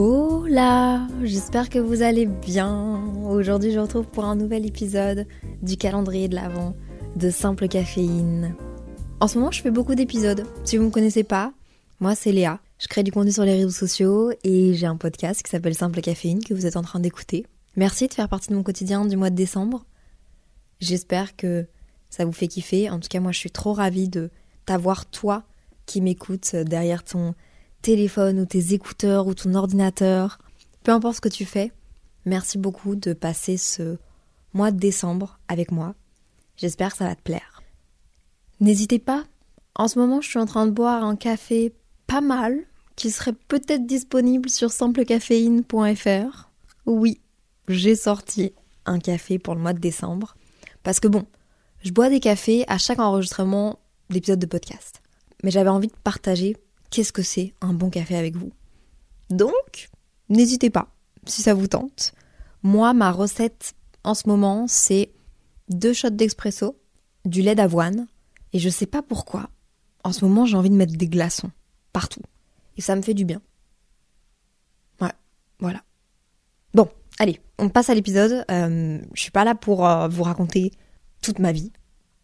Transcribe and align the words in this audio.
today. 0.00 0.30
Hola, 0.50 1.06
j'espère 1.22 1.68
que 1.68 1.78
vous 1.78 2.02
allez 2.02 2.26
bien. 2.26 3.04
Aujourd'hui, 3.24 3.70
je 3.70 3.78
retrouve 3.78 4.06
pour 4.06 4.24
un 4.24 4.34
nouvel 4.34 4.66
épisode 4.66 5.28
du 5.62 5.76
calendrier 5.76 6.26
de 6.26 6.34
l'Avent 6.34 6.74
de 7.14 7.30
Simple 7.30 7.68
Caféine. 7.68 8.56
En 9.20 9.28
ce 9.28 9.38
moment, 9.38 9.52
je 9.52 9.62
fais 9.62 9.70
beaucoup 9.70 9.94
d'épisodes. 9.94 10.44
Si 10.64 10.76
vous 10.76 10.82
ne 10.82 10.88
me 10.88 10.92
connaissez 10.92 11.22
pas, 11.22 11.52
moi 12.00 12.16
c'est 12.16 12.32
Léa. 12.32 12.58
Je 12.80 12.88
crée 12.88 13.04
du 13.04 13.12
contenu 13.12 13.30
sur 13.30 13.44
les 13.44 13.54
réseaux 13.54 13.70
sociaux 13.70 14.32
et 14.42 14.74
j'ai 14.74 14.86
un 14.86 14.96
podcast 14.96 15.40
qui 15.40 15.52
s'appelle 15.52 15.76
Simple 15.76 16.00
Caféine 16.00 16.42
que 16.42 16.52
vous 16.52 16.66
êtes 16.66 16.76
en 16.76 16.82
train 16.82 16.98
d'écouter. 16.98 17.46
Merci 17.76 18.08
de 18.08 18.14
faire 18.14 18.28
partie 18.28 18.48
de 18.48 18.56
mon 18.56 18.64
quotidien 18.64 19.04
du 19.04 19.16
mois 19.16 19.30
de 19.30 19.36
décembre. 19.36 19.86
J'espère 20.80 21.36
que 21.36 21.68
ça 22.08 22.24
vous 22.24 22.32
fait 22.32 22.48
kiffer. 22.48 22.90
En 22.90 22.98
tout 22.98 23.08
cas, 23.08 23.20
moi 23.20 23.30
je 23.30 23.38
suis 23.38 23.52
trop 23.52 23.72
ravie 23.72 24.08
de 24.08 24.30
t'avoir 24.66 25.06
toi 25.06 25.44
qui 25.86 26.00
m'écoute 26.00 26.56
derrière 26.56 27.04
ton 27.04 27.36
téléphone 27.82 28.40
ou 28.40 28.46
tes 28.46 28.74
écouteurs 28.74 29.26
ou 29.26 29.34
ton 29.34 29.54
ordinateur. 29.54 30.38
Peu 30.82 30.92
importe 30.92 31.16
ce 31.16 31.20
que 31.20 31.28
tu 31.28 31.44
fais, 31.44 31.72
merci 32.24 32.58
beaucoup 32.58 32.96
de 32.96 33.12
passer 33.12 33.56
ce 33.56 33.98
mois 34.52 34.70
de 34.70 34.78
décembre 34.78 35.38
avec 35.48 35.72
moi. 35.72 35.94
J'espère 36.56 36.92
que 36.92 36.98
ça 36.98 37.06
va 37.06 37.14
te 37.14 37.22
plaire. 37.22 37.62
N'hésitez 38.60 38.98
pas. 38.98 39.24
En 39.74 39.88
ce 39.88 39.98
moment, 39.98 40.20
je 40.20 40.28
suis 40.28 40.38
en 40.38 40.46
train 40.46 40.66
de 40.66 40.72
boire 40.72 41.04
un 41.04 41.16
café 41.16 41.72
pas 42.06 42.20
mal 42.20 42.58
qui 42.96 43.10
serait 43.10 43.32
peut-être 43.32 43.86
disponible 43.86 44.50
sur 44.50 44.72
simplecaféine.fr. 44.72 46.50
Oui, 46.86 47.20
j'ai 47.68 47.94
sorti 47.94 48.52
un 48.84 48.98
café 48.98 49.38
pour 49.38 49.54
le 49.54 49.60
mois 49.60 49.72
de 49.72 49.78
décembre. 49.78 50.36
Parce 50.82 51.00
que 51.00 51.08
bon, 51.08 51.26
je 51.82 51.92
bois 51.92 52.10
des 52.10 52.20
cafés 52.20 52.64
à 52.68 52.78
chaque 52.78 52.98
enregistrement 52.98 53.78
d'épisode 54.10 54.38
de 54.38 54.46
podcast. 54.46 55.00
Mais 55.42 55.50
j'avais 55.50 55.70
envie 55.70 55.88
de 55.88 55.96
partager 56.04 56.56
qu'est-ce 56.90 57.12
que 57.12 57.22
c'est 57.22 57.54
un 57.60 57.72
bon 57.72 57.90
café 57.90 58.16
avec 58.16 58.36
vous? 58.36 58.52
Donc, 59.30 59.90
n'hésitez 60.28 60.70
pas, 60.70 60.92
si 61.26 61.42
ça 61.42 61.54
vous 61.54 61.68
tente. 61.68 62.12
Moi, 62.62 62.92
ma 62.92 63.10
recette 63.10 63.74
en 64.04 64.14
ce 64.14 64.28
moment, 64.28 64.66
c'est 64.66 65.12
deux 65.68 65.92
shots 65.92 66.10
d'expresso, 66.10 66.76
du 67.24 67.42
lait 67.42 67.54
d'avoine, 67.54 68.06
et 68.52 68.58
je 68.58 68.68
sais 68.68 68.86
pas 68.86 69.02
pourquoi. 69.02 69.50
En 70.04 70.12
ce 70.12 70.24
moment, 70.24 70.44
j'ai 70.44 70.56
envie 70.56 70.70
de 70.70 70.74
mettre 70.74 70.96
des 70.96 71.08
glaçons 71.08 71.50
partout. 71.92 72.22
Et 72.76 72.80
ça 72.80 72.96
me 72.96 73.02
fait 73.02 73.14
du 73.14 73.24
bien. 73.24 73.40
Ouais, 75.00 75.12
voilà. 75.58 75.82
Bon, 76.74 76.88
allez, 77.18 77.40
on 77.58 77.68
passe 77.68 77.90
à 77.90 77.94
l'épisode. 77.94 78.44
Euh, 78.50 79.00
je 79.14 79.20
suis 79.20 79.30
pas 79.30 79.44
là 79.44 79.54
pour 79.54 79.86
euh, 79.86 80.08
vous 80.08 80.22
raconter 80.22 80.72
toute 81.22 81.38
ma 81.38 81.52
vie, 81.52 81.72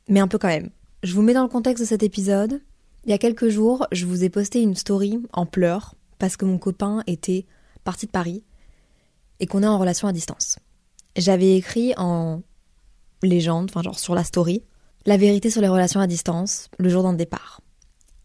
mais 0.09 0.21
un 0.21 0.29
peu 0.29 0.39
quand 0.39 0.49
même. 0.49 0.71
Je 1.03 1.15
vous 1.15 1.23
mets 1.23 1.35
dans 1.35 1.43
le 1.43 1.49
contexte 1.49 1.83
de 1.83 1.89
cet 1.89 2.03
épisode. 2.03 2.63
Il 3.07 3.11
y 3.11 3.13
a 3.13 3.19
quelques 3.19 3.49
jours, 3.49 3.87
je 3.93 4.05
vous 4.05 4.25
ai 4.25 4.31
posté 4.31 4.61
une 4.61 4.75
story 4.75 5.21
en 5.33 5.47
pleurs 5.47 5.95
parce 6.19 6.37
que 6.37 6.45
mon 6.45 6.59
copain 6.59 7.05
était 7.07 7.47
parti 7.85 8.07
de 8.07 8.11
Paris 8.11 8.43
et 9.39 9.47
qu'on 9.47 9.63
est 9.63 9.69
en 9.69 9.79
relation 9.79 10.09
à 10.09 10.13
distance. 10.13 10.59
J'avais 11.15 11.57
écrit 11.57 11.95
en 11.99 12.43
légende, 13.23 13.69
enfin 13.71 13.83
genre 13.83 14.01
sur 14.01 14.17
la 14.17 14.25
story, 14.25 14.65
la 15.07 15.17
vérité 15.19 15.51
sur 15.51 15.61
les 15.61 15.69
relations 15.69 16.01
à 16.01 16.09
distance 16.09 16.69
le 16.79 16.89
jour 16.89 17.05
d'un 17.05 17.13
départ. 17.13 17.61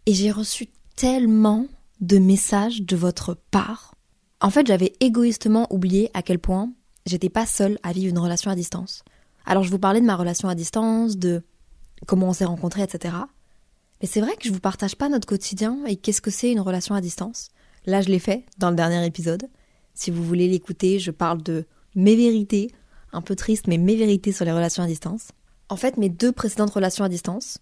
Et 0.08 0.16
j'ai 0.16 0.32
reçu 0.32 0.70
tellement 0.96 1.68
de 2.00 2.18
messages 2.18 2.82
de 2.82 2.96
votre 2.96 3.38
part. 3.52 3.94
En 4.40 4.50
fait, 4.50 4.66
j'avais 4.66 4.94
égoïstement 5.00 5.72
oublié 5.72 6.10
à 6.16 6.24
quel 6.24 6.40
point 6.40 6.74
j'étais 7.06 7.30
pas 7.30 7.46
seule 7.46 7.78
à 7.84 7.92
vivre 7.92 8.10
une 8.10 8.18
relation 8.18 8.50
à 8.50 8.56
distance. 8.56 9.04
Alors 9.46 9.62
je 9.62 9.70
vous 9.70 9.78
parlais 9.78 10.02
de 10.02 10.08
ma 10.08 10.16
relation 10.16 10.50
à 10.50 10.56
distance, 10.56 11.18
de 11.18 11.44
comment 12.08 12.30
on 12.30 12.34
s'est 12.34 12.46
rencontrés, 12.46 12.82
etc. 12.82 13.14
Mais 14.02 14.08
c'est 14.08 14.22
vrai 14.22 14.36
que 14.36 14.48
je 14.48 14.52
vous 14.52 14.60
partage 14.60 14.96
pas 14.96 15.10
notre 15.10 15.28
quotidien 15.28 15.78
et 15.86 15.96
qu'est-ce 15.96 16.22
que 16.22 16.32
c'est 16.32 16.52
une 16.52 16.60
relation 16.60 16.96
à 16.96 17.02
distance. 17.02 17.50
Là, 17.86 18.02
je 18.02 18.10
l'ai 18.10 18.20
fait 18.20 18.46
dans 18.58 18.72
le 18.72 18.76
dernier 18.76 19.06
épisode. 19.06 19.48
Si 19.94 20.10
vous 20.10 20.24
voulez 20.24 20.48
l'écouter, 20.48 20.98
je 20.98 21.12
parle 21.12 21.44
de 21.44 21.66
mes 21.96 22.16
vérités, 22.16 22.72
un 23.14 23.22
peu 23.22 23.36
triste, 23.36 23.68
mais 23.68 23.78
mes 23.78 23.96
vérités 23.96 24.32
sur 24.32 24.46
les 24.46 24.52
relations 24.52 24.84
à 24.84 24.88
distance. 24.88 25.30
En 25.70 25.76
fait, 25.76 25.98
mes 25.98 26.10
deux 26.10 26.32
précédentes 26.32 26.72
relations 26.72 27.06
à 27.06 27.10
distance, 27.10 27.60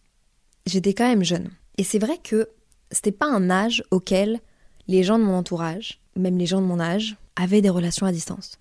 j'étais 0.65 0.93
quand 0.93 1.07
même 1.07 1.23
jeune. 1.23 1.49
Et 1.77 1.83
c'est 1.83 1.99
vrai 1.99 2.17
que 2.17 2.49
c'était 2.91 3.11
pas 3.11 3.27
un 3.27 3.49
âge 3.49 3.83
auquel 3.91 4.39
les 4.87 5.03
gens 5.03 5.19
de 5.19 5.23
mon 5.23 5.35
entourage, 5.35 6.01
même 6.15 6.37
les 6.37 6.45
gens 6.45 6.61
de 6.61 6.65
mon 6.65 6.79
âge, 6.79 7.17
avaient 7.35 7.61
des 7.61 7.69
relations 7.69 8.05
à 8.05 8.11
distance. 8.11 8.59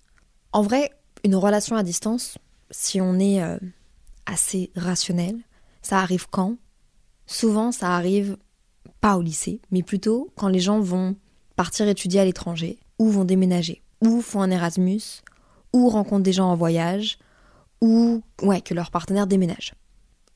En 0.51 0.61
vrai, 0.61 0.91
une 1.23 1.35
relation 1.35 1.75
à 1.75 1.83
distance, 1.83 2.37
si 2.71 2.99
on 2.99 3.19
est 3.19 3.41
euh, 3.41 3.57
assez 4.25 4.71
rationnel, 4.75 5.37
ça 5.81 5.99
arrive 5.99 6.27
quand 6.29 6.57
Souvent, 7.31 7.71
ça 7.71 7.91
arrive 7.91 8.37
pas 9.01 9.15
au 9.15 9.21
lycée, 9.21 9.61
mais 9.69 9.83
plutôt 9.83 10.31
quand 10.35 10.47
les 10.47 10.59
gens 10.59 10.79
vont 10.79 11.15
partir 11.55 11.87
étudier 11.87 12.19
à 12.19 12.25
l'étranger, 12.25 12.79
ou 12.97 13.07
vont 13.09 13.23
déménager, 13.23 13.83
ou 14.01 14.19
font 14.21 14.41
un 14.41 14.49
Erasmus, 14.49 15.21
ou 15.71 15.89
rencontrent 15.89 16.23
des 16.23 16.33
gens 16.33 16.49
en 16.49 16.55
voyage, 16.55 17.19
ou 17.81 18.23
ouais, 18.41 18.61
que 18.61 18.73
leur 18.73 18.89
partenaire 18.89 19.27
déménage. 19.27 19.75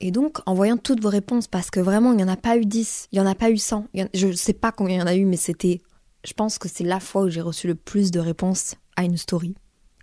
Et 0.01 0.11
donc, 0.11 0.37
en 0.45 0.53
voyant 0.53 0.77
toutes 0.77 1.01
vos 1.01 1.09
réponses, 1.09 1.47
parce 1.47 1.71
que 1.71 1.79
vraiment, 1.79 2.11
il 2.11 2.17
n'y 2.17 2.23
en 2.23 2.27
a 2.27 2.37
pas 2.37 2.57
eu 2.57 2.65
10, 2.65 3.07
il 3.11 3.19
n'y 3.19 3.25
en 3.25 3.29
a 3.29 3.33
pas 3.33 3.49
eu 3.49 3.57
100, 3.57 3.87
je 4.13 4.27
ne 4.27 4.33
sais 4.33 4.53
pas 4.53 4.71
combien 4.71 4.97
il 4.97 4.99
y 4.99 5.03
en 5.03 5.07
a 5.07 5.15
eu, 5.15 5.25
mais 5.25 5.37
c'était, 5.37 5.81
je 6.23 6.33
pense 6.33 6.59
que 6.59 6.69
c'est 6.69 6.83
la 6.83 6.99
fois 6.99 7.23
où 7.23 7.29
j'ai 7.29 7.41
reçu 7.41 7.65
le 7.65 7.75
plus 7.75 8.11
de 8.11 8.19
réponses 8.19 8.75
à 8.97 9.03
une 9.03 9.17
story. 9.17 9.55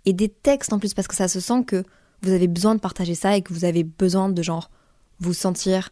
Et 0.03 0.11
des 0.11 0.27
textes 0.27 0.73
en 0.73 0.79
plus, 0.79 0.93
parce 0.93 1.07
que 1.07 1.15
ça 1.15 1.29
se 1.29 1.39
sent 1.39 1.63
que 1.65 1.85
vous 2.21 2.31
avez 2.31 2.49
besoin 2.49 2.75
de 2.75 2.81
partager 2.81 3.15
ça 3.15 3.37
et 3.37 3.41
que 3.41 3.53
vous 3.53 3.63
avez 3.63 3.85
besoin 3.85 4.27
de 4.27 4.43
genre 4.43 4.69
vous 5.19 5.33
sentir 5.33 5.91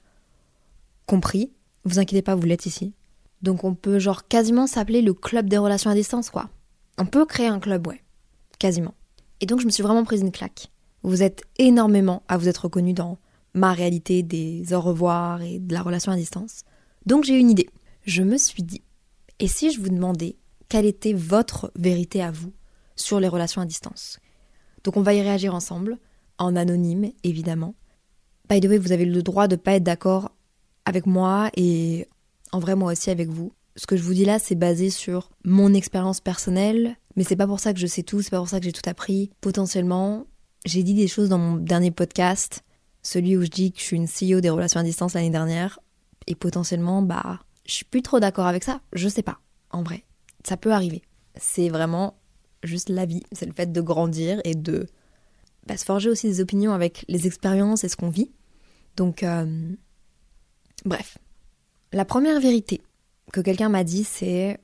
compris. 1.09 1.51
Vous 1.85 1.97
inquiétez 1.97 2.21
pas, 2.21 2.35
vous 2.35 2.45
l'êtes 2.45 2.67
ici. 2.67 2.93
Donc 3.41 3.63
on 3.63 3.73
peut 3.73 3.97
genre 3.97 4.27
quasiment 4.27 4.67
s'appeler 4.67 5.01
le 5.01 5.13
club 5.13 5.49
des 5.49 5.57
relations 5.57 5.89
à 5.89 5.95
distance, 5.95 6.29
quoi. 6.29 6.49
On 6.99 7.05
peut 7.05 7.25
créer 7.25 7.47
un 7.47 7.59
club, 7.59 7.87
ouais. 7.87 8.03
Quasiment. 8.59 8.93
Et 9.41 9.47
donc 9.47 9.59
je 9.59 9.65
me 9.65 9.71
suis 9.71 9.81
vraiment 9.81 10.03
prise 10.03 10.21
une 10.21 10.31
claque. 10.31 10.67
Vous 11.01 11.23
êtes 11.23 11.41
énormément 11.57 12.21
à 12.27 12.37
vous 12.37 12.47
être 12.47 12.65
reconnu 12.65 12.93
dans 12.93 13.17
ma 13.55 13.73
réalité 13.73 14.21
des 14.21 14.71
au 14.73 14.81
revoir 14.81 15.41
et 15.41 15.57
de 15.57 15.73
la 15.73 15.81
relation 15.81 16.11
à 16.11 16.15
distance. 16.15 16.61
Donc 17.07 17.23
j'ai 17.23 17.39
une 17.39 17.49
idée. 17.49 17.69
Je 18.05 18.21
me 18.21 18.37
suis 18.37 18.61
dit, 18.63 18.83
et 19.39 19.47
si 19.47 19.71
je 19.71 19.81
vous 19.81 19.89
demandais 19.89 20.35
quelle 20.67 20.85
était 20.85 21.13
votre 21.13 21.71
vérité 21.75 22.21
à 22.21 22.29
vous 22.29 22.53
sur 22.95 23.19
les 23.19 23.27
relations 23.27 23.61
à 23.61 23.65
distance? 23.65 24.19
Donc 24.83 24.95
on 24.95 25.01
va 25.01 25.15
y 25.15 25.21
réagir 25.21 25.55
ensemble, 25.55 25.97
en 26.37 26.55
anonyme 26.55 27.11
évidemment. 27.23 27.73
By 28.47 28.59
the 28.59 28.65
way, 28.65 28.77
vous 28.77 28.91
avez 28.91 29.05
le 29.05 29.23
droit 29.23 29.47
de 29.47 29.55
ne 29.55 29.61
pas 29.61 29.73
être 29.73 29.83
d'accord 29.83 30.31
avec 30.89 31.05
moi 31.05 31.49
et 31.55 32.07
en 32.51 32.59
vrai 32.59 32.75
moi 32.75 32.91
aussi 32.91 33.09
avec 33.09 33.29
vous. 33.29 33.53
Ce 33.75 33.87
que 33.87 33.95
je 33.95 34.03
vous 34.03 34.13
dis 34.13 34.25
là, 34.25 34.39
c'est 34.39 34.55
basé 34.55 34.89
sur 34.89 35.29
mon 35.45 35.73
expérience 35.73 36.19
personnelle, 36.19 36.97
mais 37.15 37.23
c'est 37.23 37.37
pas 37.37 37.47
pour 37.47 37.59
ça 37.59 37.73
que 37.73 37.79
je 37.79 37.87
sais 37.87 38.03
tout, 38.03 38.21
c'est 38.21 38.31
pas 38.31 38.39
pour 38.39 38.49
ça 38.49 38.59
que 38.59 38.65
j'ai 38.65 38.73
tout 38.73 38.87
appris. 38.89 39.31
Potentiellement, 39.39 40.25
j'ai 40.65 40.83
dit 40.83 40.93
des 40.93 41.07
choses 41.07 41.29
dans 41.29 41.37
mon 41.37 41.55
dernier 41.55 41.91
podcast, 41.91 42.63
celui 43.03 43.37
où 43.37 43.43
je 43.43 43.49
dis 43.49 43.71
que 43.71 43.79
je 43.79 43.85
suis 43.85 43.95
une 43.95 44.07
CEO 44.07 44.41
des 44.41 44.49
relations 44.49 44.81
à 44.81 44.83
distance 44.83 45.13
l'année 45.13 45.29
dernière, 45.29 45.79
et 46.27 46.35
potentiellement, 46.35 47.01
bah, 47.01 47.39
je 47.65 47.73
suis 47.73 47.85
plus 47.85 48.01
trop 48.01 48.19
d'accord 48.19 48.47
avec 48.47 48.63
ça. 48.63 48.81
Je 48.93 49.07
sais 49.07 49.23
pas, 49.23 49.39
en 49.69 49.83
vrai. 49.83 50.03
Ça 50.43 50.57
peut 50.57 50.73
arriver. 50.73 51.01
C'est 51.35 51.69
vraiment 51.69 52.19
juste 52.63 52.89
la 52.89 53.05
vie. 53.05 53.23
C'est 53.31 53.45
le 53.45 53.53
fait 53.53 53.71
de 53.71 53.81
grandir 53.81 54.41
et 54.43 54.55
de 54.55 54.87
bah, 55.67 55.77
se 55.77 55.85
forger 55.85 56.09
aussi 56.09 56.27
des 56.27 56.41
opinions 56.41 56.73
avec 56.73 57.05
les 57.07 57.27
expériences 57.27 57.83
et 57.83 57.89
ce 57.89 57.95
qu'on 57.95 58.09
vit. 58.09 58.31
Donc, 58.97 59.23
euh, 59.23 59.71
bref. 60.85 61.17
La 61.91 62.05
première 62.05 62.39
vérité 62.39 62.81
que 63.31 63.41
quelqu'un 63.41 63.69
m'a 63.69 63.83
dit, 63.83 64.03
c'est 64.03 64.59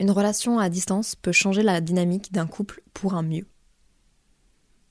une 0.00 0.10
relation 0.10 0.58
à 0.58 0.68
distance 0.68 1.14
peut 1.14 1.32
changer 1.32 1.62
la 1.62 1.80
dynamique 1.80 2.32
d'un 2.32 2.46
couple 2.46 2.82
pour 2.94 3.14
un 3.14 3.22
mieux. 3.22 3.46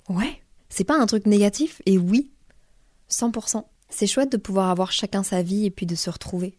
Ouais, 0.10 0.42
c'est 0.70 0.84
pas 0.84 1.00
un 1.00 1.06
truc 1.06 1.26
négatif, 1.26 1.82
et 1.86 1.98
oui, 1.98 2.32
100%. 3.10 3.64
C'est 3.90 4.08
chouette 4.08 4.32
de 4.32 4.38
pouvoir 4.38 4.70
avoir 4.70 4.92
chacun 4.92 5.24
sa 5.24 5.42
vie 5.42 5.66
et 5.66 5.72
puis 5.72 5.86
de 5.86 5.96
se 5.96 6.10
retrouver. 6.10 6.58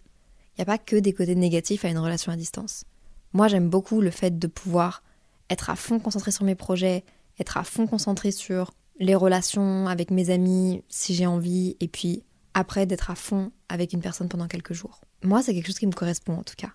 Il 0.50 0.60
n'y 0.60 0.62
a 0.62 0.66
pas 0.66 0.78
que 0.78 0.96
des 0.96 1.12
côtés 1.12 1.34
négatifs 1.34 1.84
à 1.84 1.88
une 1.88 1.99
relation 1.99 2.32
à 2.32 2.37
distance. 2.37 2.84
Moi, 3.32 3.49
j'aime 3.49 3.69
beaucoup 3.69 4.00
le 4.00 4.10
fait 4.10 4.38
de 4.38 4.46
pouvoir 4.46 5.02
être 5.50 5.70
à 5.70 5.76
fond 5.76 5.99
concentré 5.99 6.31
sur 6.31 6.44
mes 6.44 6.55
projets, 6.55 7.05
être 7.38 7.56
à 7.56 7.64
fond 7.64 7.87
concentré 7.87 8.31
sur 8.31 8.72
les 8.99 9.14
relations 9.14 9.87
avec 9.87 10.10
mes 10.10 10.31
amis 10.31 10.82
si 10.88 11.14
j'ai 11.14 11.26
envie, 11.26 11.76
et 11.81 11.88
puis 11.88 12.25
après 12.58 12.87
d'être 12.87 13.10
à 13.10 13.14
fond 13.14 13.52
avec 13.69 13.93
une 13.93 14.00
personne 14.00 14.28
pendant 14.28 14.49
quelques 14.49 14.72
jours. 14.72 15.00
Moi, 15.22 15.43
c'est 15.43 15.55
quelque 15.55 15.66
chose 15.66 15.78
qui 15.78 15.87
me 15.87 15.93
correspond 15.93 16.34
en 16.34 16.43
tout 16.43 16.56
cas. 16.56 16.72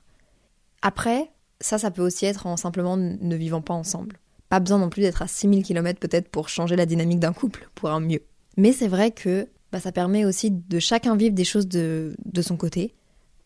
Après, 0.81 1.31
ça, 1.59 1.77
ça 1.77 1.91
peut 1.91 2.01
aussi 2.01 2.25
être 2.25 2.47
en 2.47 2.55
simplement 2.55 2.95
ne 2.97 3.35
vivant 3.35 3.61
pas 3.61 3.73
ensemble. 3.73 4.17
Pas 4.47 4.59
besoin 4.59 4.77
non 4.77 4.89
plus 4.89 5.01
d'être 5.01 5.21
à 5.21 5.27
6000 5.27 5.63
km 5.63 5.99
peut-être 5.99 6.29
pour 6.29 6.47
changer 6.47 6.75
la 6.75 6.85
dynamique 6.85 7.19
d'un 7.19 7.33
couple, 7.33 7.69
pour 7.75 7.89
un 7.89 7.99
mieux. 7.99 8.23
Mais 8.55 8.71
c'est 8.71 8.87
vrai 8.87 9.11
que 9.11 9.49
bah, 9.71 9.79
ça 9.79 9.91
permet 9.91 10.23
aussi 10.23 10.51
de 10.51 10.79
chacun 10.79 11.15
vivre 11.17 11.35
des 11.35 11.43
choses 11.43 11.67
de, 11.67 12.15
de 12.23 12.41
son 12.41 12.55
côté, 12.55 12.95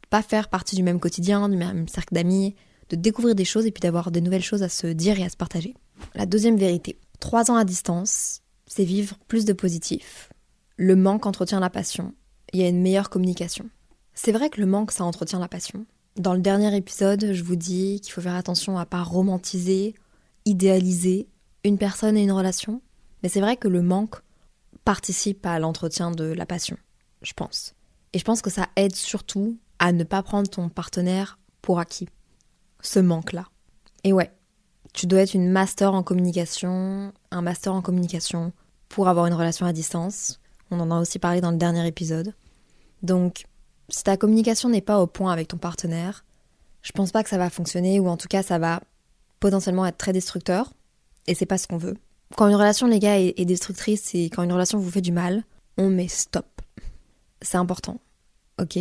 pas 0.09 0.21
faire 0.21 0.49
partie 0.49 0.75
du 0.75 0.83
même 0.83 0.99
quotidien, 0.99 1.49
du 1.49 1.57
même 1.57 1.87
cercle 1.87 2.13
d'amis, 2.13 2.55
de 2.89 2.95
découvrir 2.95 3.33
des 3.33 3.45
choses 3.45 3.65
et 3.65 3.71
puis 3.71 3.81
d'avoir 3.81 4.11
de 4.11 4.19
nouvelles 4.19 4.43
choses 4.43 4.63
à 4.63 4.69
se 4.69 4.87
dire 4.87 5.19
et 5.19 5.23
à 5.23 5.29
se 5.29 5.37
partager. 5.37 5.73
La 6.13 6.25
deuxième 6.25 6.57
vérité, 6.57 6.99
trois 7.19 7.49
ans 7.49 7.55
à 7.55 7.65
distance, 7.65 8.41
c'est 8.67 8.83
vivre 8.83 9.17
plus 9.27 9.45
de 9.45 9.53
positif. 9.53 10.31
Le 10.75 10.95
manque 10.95 11.25
entretient 11.25 11.59
la 11.59 11.71
passion. 11.71 12.13
Il 12.53 12.61
y 12.61 12.63
a 12.63 12.69
une 12.69 12.81
meilleure 12.81 13.09
communication. 13.09 13.69
C'est 14.13 14.31
vrai 14.31 14.49
que 14.49 14.59
le 14.59 14.67
manque, 14.67 14.91
ça 14.91 15.03
entretient 15.03 15.39
la 15.39 15.47
passion. 15.47 15.85
Dans 16.15 16.33
le 16.33 16.39
dernier 16.39 16.75
épisode, 16.75 17.33
je 17.33 17.43
vous 17.43 17.55
dis 17.55 18.01
qu'il 18.01 18.11
faut 18.11 18.21
faire 18.21 18.35
attention 18.35 18.77
à 18.77 18.85
pas 18.85 19.03
romantiser, 19.03 19.93
idéaliser 20.45 21.27
une 21.63 21.77
personne 21.77 22.17
et 22.17 22.23
une 22.23 22.31
relation. 22.31 22.81
Mais 23.21 23.29
c'est 23.29 23.41
vrai 23.41 23.57
que 23.57 23.67
le 23.67 23.81
manque 23.81 24.15
participe 24.83 25.45
à 25.45 25.59
l'entretien 25.59 26.11
de 26.11 26.23
la 26.23 26.45
passion, 26.45 26.77
je 27.21 27.33
pense. 27.33 27.75
Et 28.13 28.19
je 28.19 28.23
pense 28.23 28.41
que 28.41 28.49
ça 28.49 28.67
aide 28.75 28.95
surtout 28.95 29.57
à 29.79 29.91
ne 29.91 30.03
pas 30.03 30.23
prendre 30.23 30.49
ton 30.49 30.69
partenaire 30.69 31.37
pour 31.61 31.79
acquis. 31.79 32.09
Ce 32.81 32.99
manque-là. 32.99 33.45
Et 34.03 34.13
ouais, 34.13 34.31
tu 34.93 35.05
dois 35.05 35.21
être 35.21 35.33
une 35.33 35.49
master 35.51 35.93
en 35.93 36.03
communication, 36.03 37.11
un 37.31 37.41
master 37.41 37.73
en 37.73 37.81
communication 37.81 38.53
pour 38.89 39.07
avoir 39.07 39.27
une 39.27 39.33
relation 39.33 39.65
à 39.65 39.73
distance. 39.73 40.39
On 40.71 40.79
en 40.79 40.91
a 40.91 40.99
aussi 40.99 41.19
parlé 41.19 41.41
dans 41.41 41.51
le 41.51 41.57
dernier 41.57 41.85
épisode. 41.87 42.33
Donc, 43.03 43.45
si 43.89 44.03
ta 44.03 44.17
communication 44.17 44.69
n'est 44.69 44.81
pas 44.81 45.01
au 45.01 45.07
point 45.07 45.31
avec 45.31 45.47
ton 45.47 45.57
partenaire, 45.57 46.25
je 46.81 46.91
pense 46.91 47.11
pas 47.11 47.23
que 47.23 47.29
ça 47.29 47.37
va 47.37 47.49
fonctionner 47.49 47.99
ou 47.99 48.07
en 48.07 48.17
tout 48.17 48.27
cas 48.27 48.43
ça 48.43 48.59
va 48.59 48.81
potentiellement 49.39 49.85
être 49.85 49.97
très 49.97 50.13
destructeur 50.13 50.73
et 51.27 51.35
c'est 51.35 51.45
pas 51.45 51.57
ce 51.57 51.67
qu'on 51.67 51.77
veut. 51.77 51.97
Quand 52.35 52.47
une 52.47 52.55
relation, 52.55 52.87
les 52.87 52.99
gars, 52.99 53.19
est, 53.19 53.45
destructrice 53.45 54.13
et 54.13 54.29
quand 54.29 54.43
une 54.43 54.51
relation 54.51 54.79
vous 54.79 54.91
fait 54.91 55.01
du 55.01 55.11
mal, 55.11 55.43
on 55.77 55.89
met 55.89 56.07
stop. 56.07 56.61
C'est 57.41 57.57
important. 57.57 57.99
Ok? 58.59 58.77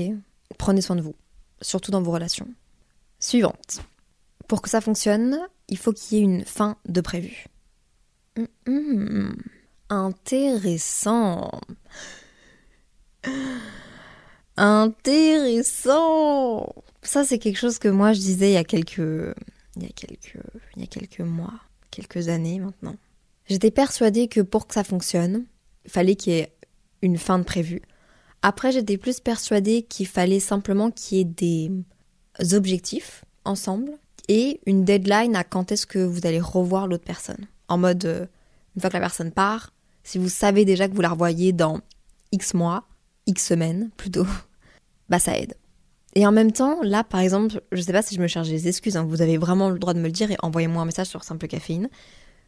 Prenez 0.58 0.80
soin 0.80 0.96
de 0.96 1.02
vous, 1.02 1.14
surtout 1.60 1.90
dans 1.90 2.02
vos 2.02 2.10
relations. 2.10 2.48
Suivante. 3.20 3.82
Pour 4.48 4.62
que 4.62 4.70
ça 4.70 4.80
fonctionne, 4.80 5.38
il 5.68 5.78
faut 5.78 5.92
qu'il 5.92 6.18
y 6.18 6.20
ait 6.20 6.24
une 6.24 6.44
fin 6.44 6.76
de 6.88 7.00
prévu. 7.00 7.46
Hum, 8.36 8.46
hum. 8.66 9.36
Intéressant. 9.88 11.50
Intéressant. 14.56 15.94
Ça, 17.02 17.24
c'est 17.24 17.38
quelque 17.38 17.58
chose 17.58 17.78
que 17.78 17.88
moi 17.88 18.12
je 18.12 18.20
disais 18.20 18.50
il 18.50 18.54
y 18.54 18.56
a 18.56 18.64
quelques, 18.64 18.98
il 19.76 19.82
y 19.82 19.86
a 19.86 19.90
quelques, 19.94 20.38
il 20.74 20.82
y 20.82 20.84
a 20.84 20.88
quelques 20.88 21.20
mois, 21.20 21.54
quelques 21.90 22.28
années 22.28 22.58
maintenant. 22.58 22.96
J'étais 23.48 23.70
persuadée 23.70 24.26
que 24.28 24.40
pour 24.40 24.66
que 24.66 24.74
ça 24.74 24.82
fonctionne, 24.82 25.44
il 25.84 25.90
fallait 25.90 26.16
qu'il 26.16 26.32
y 26.32 26.38
ait 26.38 26.52
une 27.02 27.18
fin 27.18 27.38
de 27.38 27.44
prévue. 27.44 27.82
Après, 28.42 28.72
j'étais 28.72 28.98
plus 28.98 29.20
persuadée 29.20 29.82
qu'il 29.82 30.06
fallait 30.08 30.40
simplement 30.40 30.90
qu'il 30.90 31.18
y 31.18 31.20
ait 31.20 31.24
des 31.24 31.70
objectifs 32.54 33.24
ensemble 33.44 33.92
et 34.28 34.60
une 34.66 34.84
deadline 34.84 35.36
à 35.36 35.44
quand 35.44 35.70
est-ce 35.70 35.86
que 35.86 36.00
vous 36.00 36.26
allez 36.26 36.40
revoir 36.40 36.86
l'autre 36.88 37.04
personne. 37.04 37.46
En 37.68 37.78
mode, 37.78 38.04
euh, 38.04 38.26
une 38.74 38.80
fois 38.80 38.90
que 38.90 38.96
la 38.96 39.00
personne 39.00 39.30
part, 39.30 39.72
si 40.06 40.18
vous 40.18 40.28
savez 40.28 40.64
déjà 40.64 40.88
que 40.88 40.94
vous 40.94 41.00
la 41.00 41.10
revoyez 41.10 41.52
dans 41.52 41.80
X 42.30 42.54
mois, 42.54 42.84
X 43.26 43.44
semaines 43.44 43.90
plutôt, 43.96 44.26
bah 45.08 45.18
ça 45.18 45.36
aide. 45.36 45.54
Et 46.14 46.24
en 46.26 46.32
même 46.32 46.52
temps, 46.52 46.80
là 46.82 47.02
par 47.02 47.20
exemple, 47.20 47.60
je 47.72 47.82
sais 47.82 47.92
pas 47.92 48.02
si 48.02 48.14
je 48.14 48.20
me 48.20 48.28
cherche 48.28 48.48
des 48.48 48.68
excuses, 48.68 48.96
hein, 48.96 49.04
vous 49.04 49.20
avez 49.20 49.36
vraiment 49.36 49.68
le 49.68 49.80
droit 49.80 49.94
de 49.94 49.98
me 49.98 50.06
le 50.06 50.12
dire 50.12 50.30
et 50.30 50.36
envoyez-moi 50.42 50.80
un 50.80 50.86
message 50.86 51.08
sur 51.08 51.24
Simple 51.24 51.48
Caféine, 51.48 51.88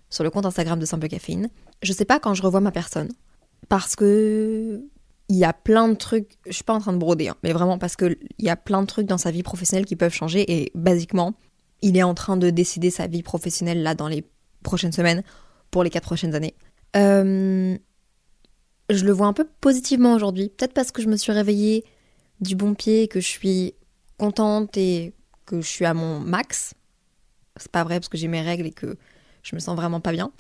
sur 0.09 0.23
le 0.23 0.31
compte 0.31 0.47
Instagram 0.47 0.79
de 0.79 0.87
Simple 0.87 1.09
Caféine. 1.09 1.51
Je 1.83 1.93
sais 1.93 2.05
pas 2.05 2.21
quand 2.21 2.33
je 2.33 2.43
revois 2.43 2.61
ma 2.61 2.71
personne, 2.71 3.09
parce 3.69 3.97
que 3.97 4.85
il 5.29 5.37
y 5.37 5.45
a 5.45 5.53
plein 5.53 5.89
de 5.89 5.95
trucs, 5.95 6.39
je 6.47 6.53
suis 6.53 6.65
pas 6.65 6.75
en 6.75 6.81
train 6.81 6.93
de 6.93 6.99
broder, 6.99 7.29
hein, 7.29 7.37
mais 7.43 7.53
vraiment 7.53 7.77
parce 7.77 7.97
que 7.97 8.17
il 8.39 8.45
y 8.45 8.51
a 8.51 8.57
plein 8.57 8.83
de 8.83 8.87
trucs 8.87 9.09
dans 9.09 9.19
sa 9.19 9.33
vie 9.33 9.43
professionnelle 9.43 9.85
qui 9.85 9.97
peuvent 9.97 10.15
changer 10.15 10.61
et 10.61 10.71
basiquement, 10.77 11.35
il 11.83 11.97
est 11.97 12.05
en 12.05 12.15
train 12.15 12.37
de 12.37 12.51
décider 12.51 12.91
sa 12.91 13.09
vie 13.09 13.25
professionnelle 13.25 13.83
là 13.83 13.97
dans 13.97 14.07
les 14.07 14.25
prochaines 14.63 14.93
semaines 14.93 15.25
pour 15.73 15.83
les 15.83 15.91
quatre 15.91 16.05
prochaines 16.05 16.37
années. 16.37 16.55
Euh, 16.97 17.77
je 18.91 19.05
le 19.05 19.13
vois 19.13 19.27
un 19.27 19.33
peu 19.33 19.47
positivement 19.61 20.15
aujourd'hui, 20.15 20.49
peut-être 20.49 20.73
parce 20.73 20.93
que 20.93 21.03
je 21.03 21.09
me 21.09 21.17
suis 21.17 21.33
réveillée 21.33 21.85
du 22.41 22.57
bon 22.57 22.75
pied, 22.75 23.09
que 23.09 23.21
je 23.21 23.27
suis 23.27 23.75
contente 24.17 24.77
et 24.77 25.15
que 25.47 25.61
je 25.61 25.69
suis 25.69 25.85
à 25.85 25.95
mon 25.95 26.21
max. 26.21 26.75
C'est 27.57 27.71
pas 27.71 27.85
vrai 27.85 27.99
parce 27.99 28.09
que 28.09 28.19
j'ai 28.19 28.29
mes 28.29 28.41
règles 28.41 28.67
et 28.67 28.73
que 28.73 28.97
je 29.43 29.55
me 29.55 29.61
sens 29.61 29.77
vraiment 29.77 30.01
pas 30.01 30.13
bien. 30.13 30.33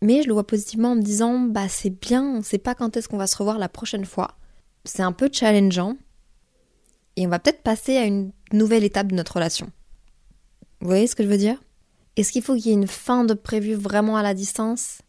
Mais 0.00 0.22
je 0.22 0.28
le 0.28 0.32
vois 0.32 0.46
positivement 0.46 0.92
en 0.92 0.96
me 0.96 1.02
disant 1.02 1.40
bah 1.40 1.68
c'est 1.68 1.90
bien, 1.90 2.22
on 2.22 2.42
sait 2.42 2.58
pas 2.58 2.74
quand 2.74 2.96
est-ce 2.96 3.08
qu'on 3.08 3.16
va 3.16 3.26
se 3.26 3.36
revoir 3.36 3.58
la 3.58 3.68
prochaine 3.68 4.04
fois. 4.04 4.36
C'est 4.84 5.02
un 5.02 5.12
peu 5.12 5.28
challengeant 5.32 5.96
et 7.16 7.26
on 7.26 7.30
va 7.30 7.40
peut-être 7.40 7.62
passer 7.62 7.96
à 7.96 8.04
une 8.04 8.30
nouvelle 8.52 8.84
étape 8.84 9.08
de 9.08 9.16
notre 9.16 9.34
relation. 9.34 9.70
Vous 10.80 10.86
voyez 10.86 11.08
ce 11.08 11.16
que 11.16 11.24
je 11.24 11.28
veux 11.28 11.38
dire? 11.38 11.60
Est-ce 12.16 12.30
qu'il 12.30 12.42
faut 12.42 12.54
qu'il 12.54 12.66
y 12.66 12.70
ait 12.70 12.74
une 12.74 12.86
fin 12.86 13.24
de 13.24 13.34
prévu 13.34 13.74
vraiment 13.74 14.16
à 14.16 14.22
la 14.22 14.34
distance? 14.34 15.00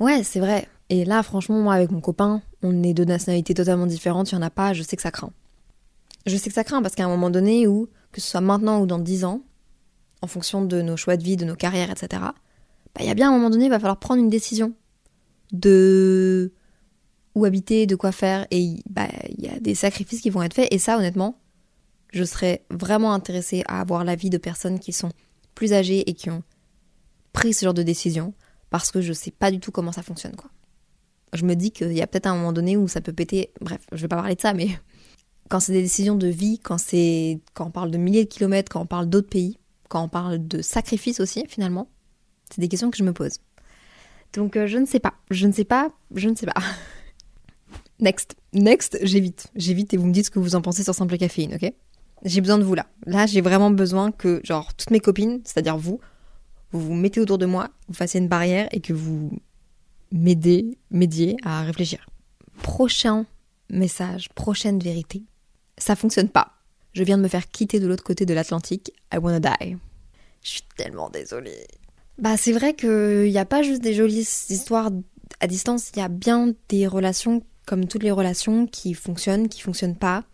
Ouais, 0.00 0.22
c'est 0.22 0.40
vrai. 0.40 0.68
Et 0.90 1.04
là, 1.04 1.22
franchement, 1.22 1.58
moi, 1.58 1.74
avec 1.74 1.90
mon 1.90 2.00
copain, 2.00 2.42
on 2.62 2.82
est 2.82 2.94
de 2.94 3.04
nationalités 3.04 3.54
totalement 3.54 3.86
différentes, 3.86 4.30
il 4.30 4.36
n'y 4.36 4.42
en 4.42 4.46
a 4.46 4.50
pas, 4.50 4.72
je 4.72 4.82
sais 4.82 4.96
que 4.96 5.02
ça 5.02 5.10
craint. 5.10 5.32
Je 6.26 6.36
sais 6.36 6.48
que 6.48 6.54
ça 6.54 6.64
craint 6.64 6.82
parce 6.82 6.94
qu'à 6.94 7.04
un 7.04 7.08
moment 7.08 7.30
donné, 7.30 7.66
où, 7.66 7.88
que 8.12 8.20
ce 8.20 8.30
soit 8.30 8.40
maintenant 8.40 8.80
ou 8.80 8.86
dans 8.86 8.98
dix 8.98 9.24
ans, 9.24 9.42
en 10.22 10.26
fonction 10.26 10.64
de 10.64 10.82
nos 10.82 10.96
choix 10.96 11.16
de 11.16 11.22
vie, 11.22 11.36
de 11.36 11.44
nos 11.44 11.56
carrières, 11.56 11.90
etc., 11.90 12.22
bah, 12.22 13.00
il 13.00 13.06
y 13.06 13.10
a 13.10 13.14
bien 13.14 13.28
un 13.28 13.32
moment 13.32 13.50
donné, 13.50 13.66
il 13.66 13.70
va 13.70 13.78
falloir 13.78 13.98
prendre 13.98 14.22
une 14.22 14.30
décision 14.30 14.72
de 15.52 16.52
où 17.34 17.44
habiter, 17.44 17.86
de 17.86 17.94
quoi 17.94 18.10
faire, 18.12 18.46
et 18.50 18.82
bah, 18.90 19.08
il 19.28 19.44
y 19.44 19.48
a 19.48 19.60
des 19.60 19.74
sacrifices 19.74 20.20
qui 20.20 20.30
vont 20.30 20.42
être 20.42 20.54
faits, 20.54 20.72
et 20.72 20.78
ça, 20.78 20.98
honnêtement, 20.98 21.38
je 22.12 22.24
serais 22.24 22.64
vraiment 22.70 23.12
intéressée 23.12 23.62
à 23.68 23.80
avoir 23.80 24.04
l'avis 24.04 24.30
de 24.30 24.38
personnes 24.38 24.78
qui 24.78 24.92
sont 24.92 25.10
plus 25.54 25.72
âgées 25.72 26.08
et 26.08 26.14
qui 26.14 26.30
ont 26.30 26.42
pris 27.32 27.52
ce 27.52 27.64
genre 27.64 27.74
de 27.74 27.82
décision 27.82 28.32
parce 28.70 28.90
que 28.90 29.00
je 29.00 29.12
sais 29.12 29.30
pas 29.30 29.50
du 29.50 29.60
tout 29.60 29.70
comment 29.70 29.92
ça 29.92 30.02
fonctionne 30.02 30.36
quoi. 30.36 30.50
Je 31.34 31.44
me 31.44 31.54
dis 31.54 31.70
qu'il 31.70 31.92
y 31.92 32.00
a 32.00 32.06
peut-être 32.06 32.26
un 32.26 32.34
moment 32.34 32.54
donné 32.54 32.78
où 32.78 32.88
ça 32.88 33.02
peut 33.02 33.12
péter. 33.12 33.50
Bref, 33.60 33.80
je 33.92 34.00
vais 34.00 34.08
pas 34.08 34.16
parler 34.16 34.34
de 34.34 34.40
ça, 34.40 34.54
mais 34.54 34.68
quand 35.48 35.60
c'est 35.60 35.72
des 35.72 35.82
décisions 35.82 36.16
de 36.16 36.26
vie, 36.26 36.58
quand 36.58 36.78
c'est 36.78 37.40
quand 37.54 37.66
on 37.66 37.70
parle 37.70 37.90
de 37.90 37.98
milliers 37.98 38.24
de 38.24 38.30
kilomètres, 38.30 38.72
quand 38.72 38.80
on 38.80 38.86
parle 38.86 39.06
d'autres 39.06 39.28
pays, 39.28 39.58
quand 39.88 40.02
on 40.02 40.08
parle 40.08 40.46
de 40.46 40.62
sacrifices 40.62 41.20
aussi 41.20 41.44
finalement, 41.48 41.88
c'est 42.50 42.60
des 42.60 42.68
questions 42.68 42.90
que 42.90 42.96
je 42.96 43.04
me 43.04 43.12
pose. 43.12 43.38
Donc 44.34 44.56
euh, 44.56 44.66
je 44.66 44.78
ne 44.78 44.86
sais 44.86 45.00
pas, 45.00 45.14
je 45.30 45.46
ne 45.46 45.52
sais 45.52 45.64
pas, 45.64 45.90
je 46.14 46.28
ne 46.28 46.34
sais 46.34 46.46
pas. 46.46 46.54
Next, 48.00 48.36
next, 48.52 48.96
j'évite, 49.02 49.48
j'évite 49.56 49.92
et 49.92 49.96
vous 49.96 50.06
me 50.06 50.12
dites 50.12 50.26
ce 50.26 50.30
que 50.30 50.38
vous 50.38 50.54
en 50.54 50.62
pensez 50.62 50.84
sur 50.84 50.94
Simple 50.94 51.18
Caféine, 51.18 51.54
ok? 51.54 51.72
J'ai 52.24 52.40
besoin 52.40 52.58
de 52.58 52.62
vous 52.62 52.74
là. 52.74 52.86
Là, 53.06 53.26
j'ai 53.26 53.40
vraiment 53.40 53.72
besoin 53.72 54.12
que, 54.12 54.40
genre, 54.44 54.72
toutes 54.74 54.90
mes 54.90 55.00
copines, 55.00 55.40
c'est-à-dire 55.44 55.76
vous, 55.76 55.98
vous 56.72 56.80
vous 56.80 56.94
mettez 56.94 57.20
autour 57.20 57.38
de 57.38 57.46
moi, 57.46 57.70
vous 57.88 57.94
fassiez 57.94 58.20
une 58.20 58.28
barrière 58.28 58.68
et 58.72 58.80
que 58.80 58.92
vous 58.92 59.30
m'aidez, 60.12 60.78
m'aidiez 60.90 61.36
à 61.42 61.62
réfléchir. 61.62 62.06
Prochain 62.62 63.26
message, 63.70 64.28
prochaine 64.30 64.78
vérité. 64.78 65.22
Ça 65.76 65.96
fonctionne 65.96 66.28
pas. 66.28 66.54
Je 66.92 67.04
viens 67.04 67.18
de 67.18 67.22
me 67.22 67.28
faire 67.28 67.48
quitter 67.48 67.80
de 67.80 67.86
l'autre 67.86 68.04
côté 68.04 68.26
de 68.26 68.34
l'Atlantique. 68.34 68.92
I 69.12 69.18
wanna 69.18 69.40
die. 69.40 69.76
Je 70.42 70.48
suis 70.48 70.62
tellement 70.76 71.10
désolée. 71.10 71.66
Bah, 72.18 72.36
c'est 72.36 72.52
vrai 72.52 72.74
qu'il 72.74 73.30
n'y 73.30 73.38
a 73.38 73.44
pas 73.44 73.62
juste 73.62 73.82
des 73.82 73.94
jolies 73.94 74.28
histoires 74.48 74.90
à 75.40 75.46
distance, 75.46 75.90
il 75.94 76.00
y 76.00 76.02
a 76.02 76.08
bien 76.08 76.54
des 76.68 76.86
relations, 76.86 77.42
comme 77.66 77.86
toutes 77.86 78.02
les 78.02 78.10
relations, 78.10 78.66
qui 78.66 78.94
fonctionnent, 78.94 79.48
qui 79.48 79.60
fonctionnent 79.60 79.96
pas 79.96 80.24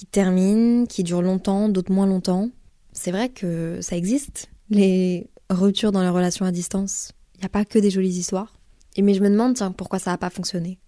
qui 0.00 0.06
terminent, 0.06 0.86
qui 0.86 1.04
durent 1.04 1.20
longtemps, 1.20 1.68
d'autres 1.68 1.92
moins 1.92 2.06
longtemps. 2.06 2.48
C'est 2.92 3.10
vrai 3.10 3.28
que 3.28 3.80
ça 3.82 3.98
existe, 3.98 4.48
les 4.70 5.28
ruptures 5.50 5.92
dans 5.92 6.02
les 6.02 6.08
relations 6.08 6.46
à 6.46 6.52
distance. 6.52 7.12
Il 7.34 7.40
n'y 7.40 7.46
a 7.46 7.50
pas 7.50 7.64
que 7.64 7.78
des 7.78 7.90
jolies 7.90 8.18
histoires. 8.18 8.54
Et 8.96 9.02
mais 9.02 9.14
je 9.14 9.20
me 9.20 9.30
demande, 9.30 9.54
tiens, 9.54 9.72
pourquoi 9.72 9.98
ça 9.98 10.10
n'a 10.10 10.18
pas 10.18 10.30
fonctionné? 10.30 10.78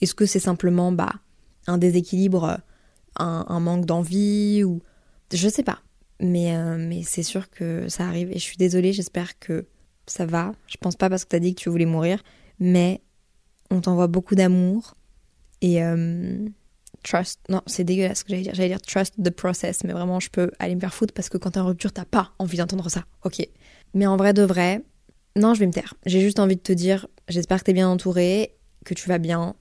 Est-ce 0.00 0.14
que 0.14 0.26
c'est 0.26 0.40
simplement 0.40 0.92
bah, 0.92 1.12
un 1.66 1.78
déséquilibre, 1.78 2.58
un, 3.16 3.60
manque 3.60 3.86
d'envie 3.86 4.64
ou... 4.64 4.82
Je 5.32 5.48
sais 5.48 5.62
pas. 5.62 5.80
Mais, 6.20 6.56
euh, 6.56 6.76
mais 6.78 7.02
c'est 7.02 7.22
sûr 7.22 7.50
que 7.50 7.88
ça 7.88 8.06
arrive. 8.06 8.30
Et 8.30 8.34
je 8.34 8.44
suis 8.44 8.56
désolée, 8.56 8.92
j'espère 8.92 9.38
que 9.38 9.66
ça 10.06 10.26
va. 10.26 10.52
Je 10.66 10.76
pense 10.76 10.96
pas 10.96 11.08
parce 11.08 11.24
que 11.24 11.30
tu 11.30 11.36
as 11.36 11.40
dit 11.40 11.54
que 11.54 11.60
tu 11.60 11.70
voulais 11.70 11.86
mourir. 11.86 12.22
Mais 12.60 13.02
on 13.70 13.80
t'envoie 13.80 14.06
beaucoup 14.06 14.34
d'amour. 14.34 14.96
Et... 15.60 15.82
Euh, 15.82 16.46
trust. 17.04 17.40
Non, 17.48 17.62
c'est 17.66 17.84
dégueulasse 17.84 18.20
ce 18.20 18.24
que 18.24 18.30
j'allais 18.30 18.42
dire. 18.42 18.54
J'allais 18.54 18.68
dire 18.70 18.80
trust 18.80 19.14
the 19.22 19.30
process, 19.30 19.84
mais 19.84 19.92
vraiment, 19.92 20.18
je 20.18 20.30
peux 20.30 20.50
aller 20.58 20.74
me 20.74 20.80
faire 20.80 20.94
foutre 20.94 21.14
parce 21.14 21.28
que 21.28 21.38
quand 21.38 21.52
t'es 21.52 21.60
en 21.60 21.66
rupture, 21.66 21.92
t'as 21.92 22.04
pas 22.04 22.32
envie 22.40 22.56
d'entendre 22.56 22.88
ça. 22.88 23.04
Ok. 23.22 23.46
Mais 23.94 24.06
en 24.06 24.16
vrai 24.16 24.32
de 24.32 24.42
vrai, 24.42 24.84
non, 25.36 25.54
je 25.54 25.60
vais 25.60 25.66
me 25.66 25.72
taire. 25.72 25.94
J'ai 26.04 26.20
juste 26.20 26.38
envie 26.38 26.56
de 26.56 26.60
te 26.60 26.72
dire, 26.72 27.06
J'espère 27.28 27.60
que 27.60 27.64
t'es 27.64 27.72
bien 27.72 27.88
entouré, 27.88 28.54
que 28.84 28.94
tu 28.94 29.08
vas 29.08 29.18
bien. 29.18 29.54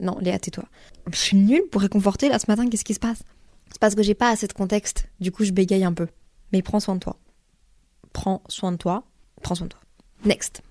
Non, 0.00 0.18
Léa, 0.20 0.38
tais-toi. 0.38 0.64
Je 1.10 1.16
suis 1.16 1.36
nulle 1.36 1.66
pour 1.70 1.80
réconforter 1.80 2.28
là 2.28 2.38
ce 2.38 2.46
matin, 2.48 2.68
qu'est-ce 2.68 2.84
qui 2.84 2.94
se 2.94 3.00
passe? 3.00 3.22
C'est 3.70 3.80
parce 3.80 3.94
que 3.94 4.02
j'ai 4.02 4.14
pas 4.14 4.30
assez 4.30 4.46
de 4.46 4.52
contexte, 4.52 5.08
du 5.20 5.32
coup 5.32 5.44
je 5.44 5.52
bégaye 5.52 5.84
un 5.84 5.92
peu. 5.92 6.06
Mais 6.52 6.62
prends 6.62 6.80
soin 6.80 6.94
de 6.94 7.00
toi. 7.00 7.18
Prends 8.12 8.42
soin 8.48 8.72
de 8.72 8.76
toi. 8.76 9.04
Prends 9.42 9.54
soin 9.54 9.66
de 9.66 9.72
toi. 9.72 9.80
Next. 10.24 10.62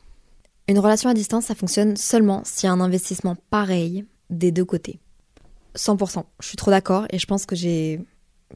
Une 0.68 0.80
relation 0.80 1.10
à 1.10 1.14
distance, 1.14 1.46
ça 1.46 1.56
fonctionne 1.56 1.96
seulement 1.96 2.44
s'il 2.44 2.68
y 2.68 2.70
a 2.70 2.74
un 2.74 2.82
investissement 2.82 3.36
pareil 3.50 4.06
des 4.30 4.52
deux 4.52 4.66
côtés. 4.66 5.00
100%. 5.76 6.24
Je 6.40 6.48
suis 6.48 6.58
trop 6.58 6.72
d'accord 6.72 7.06
et 7.12 7.20
je 7.20 7.28
pense 7.28 7.46
que 7.46 7.56
j'ai 7.56 8.02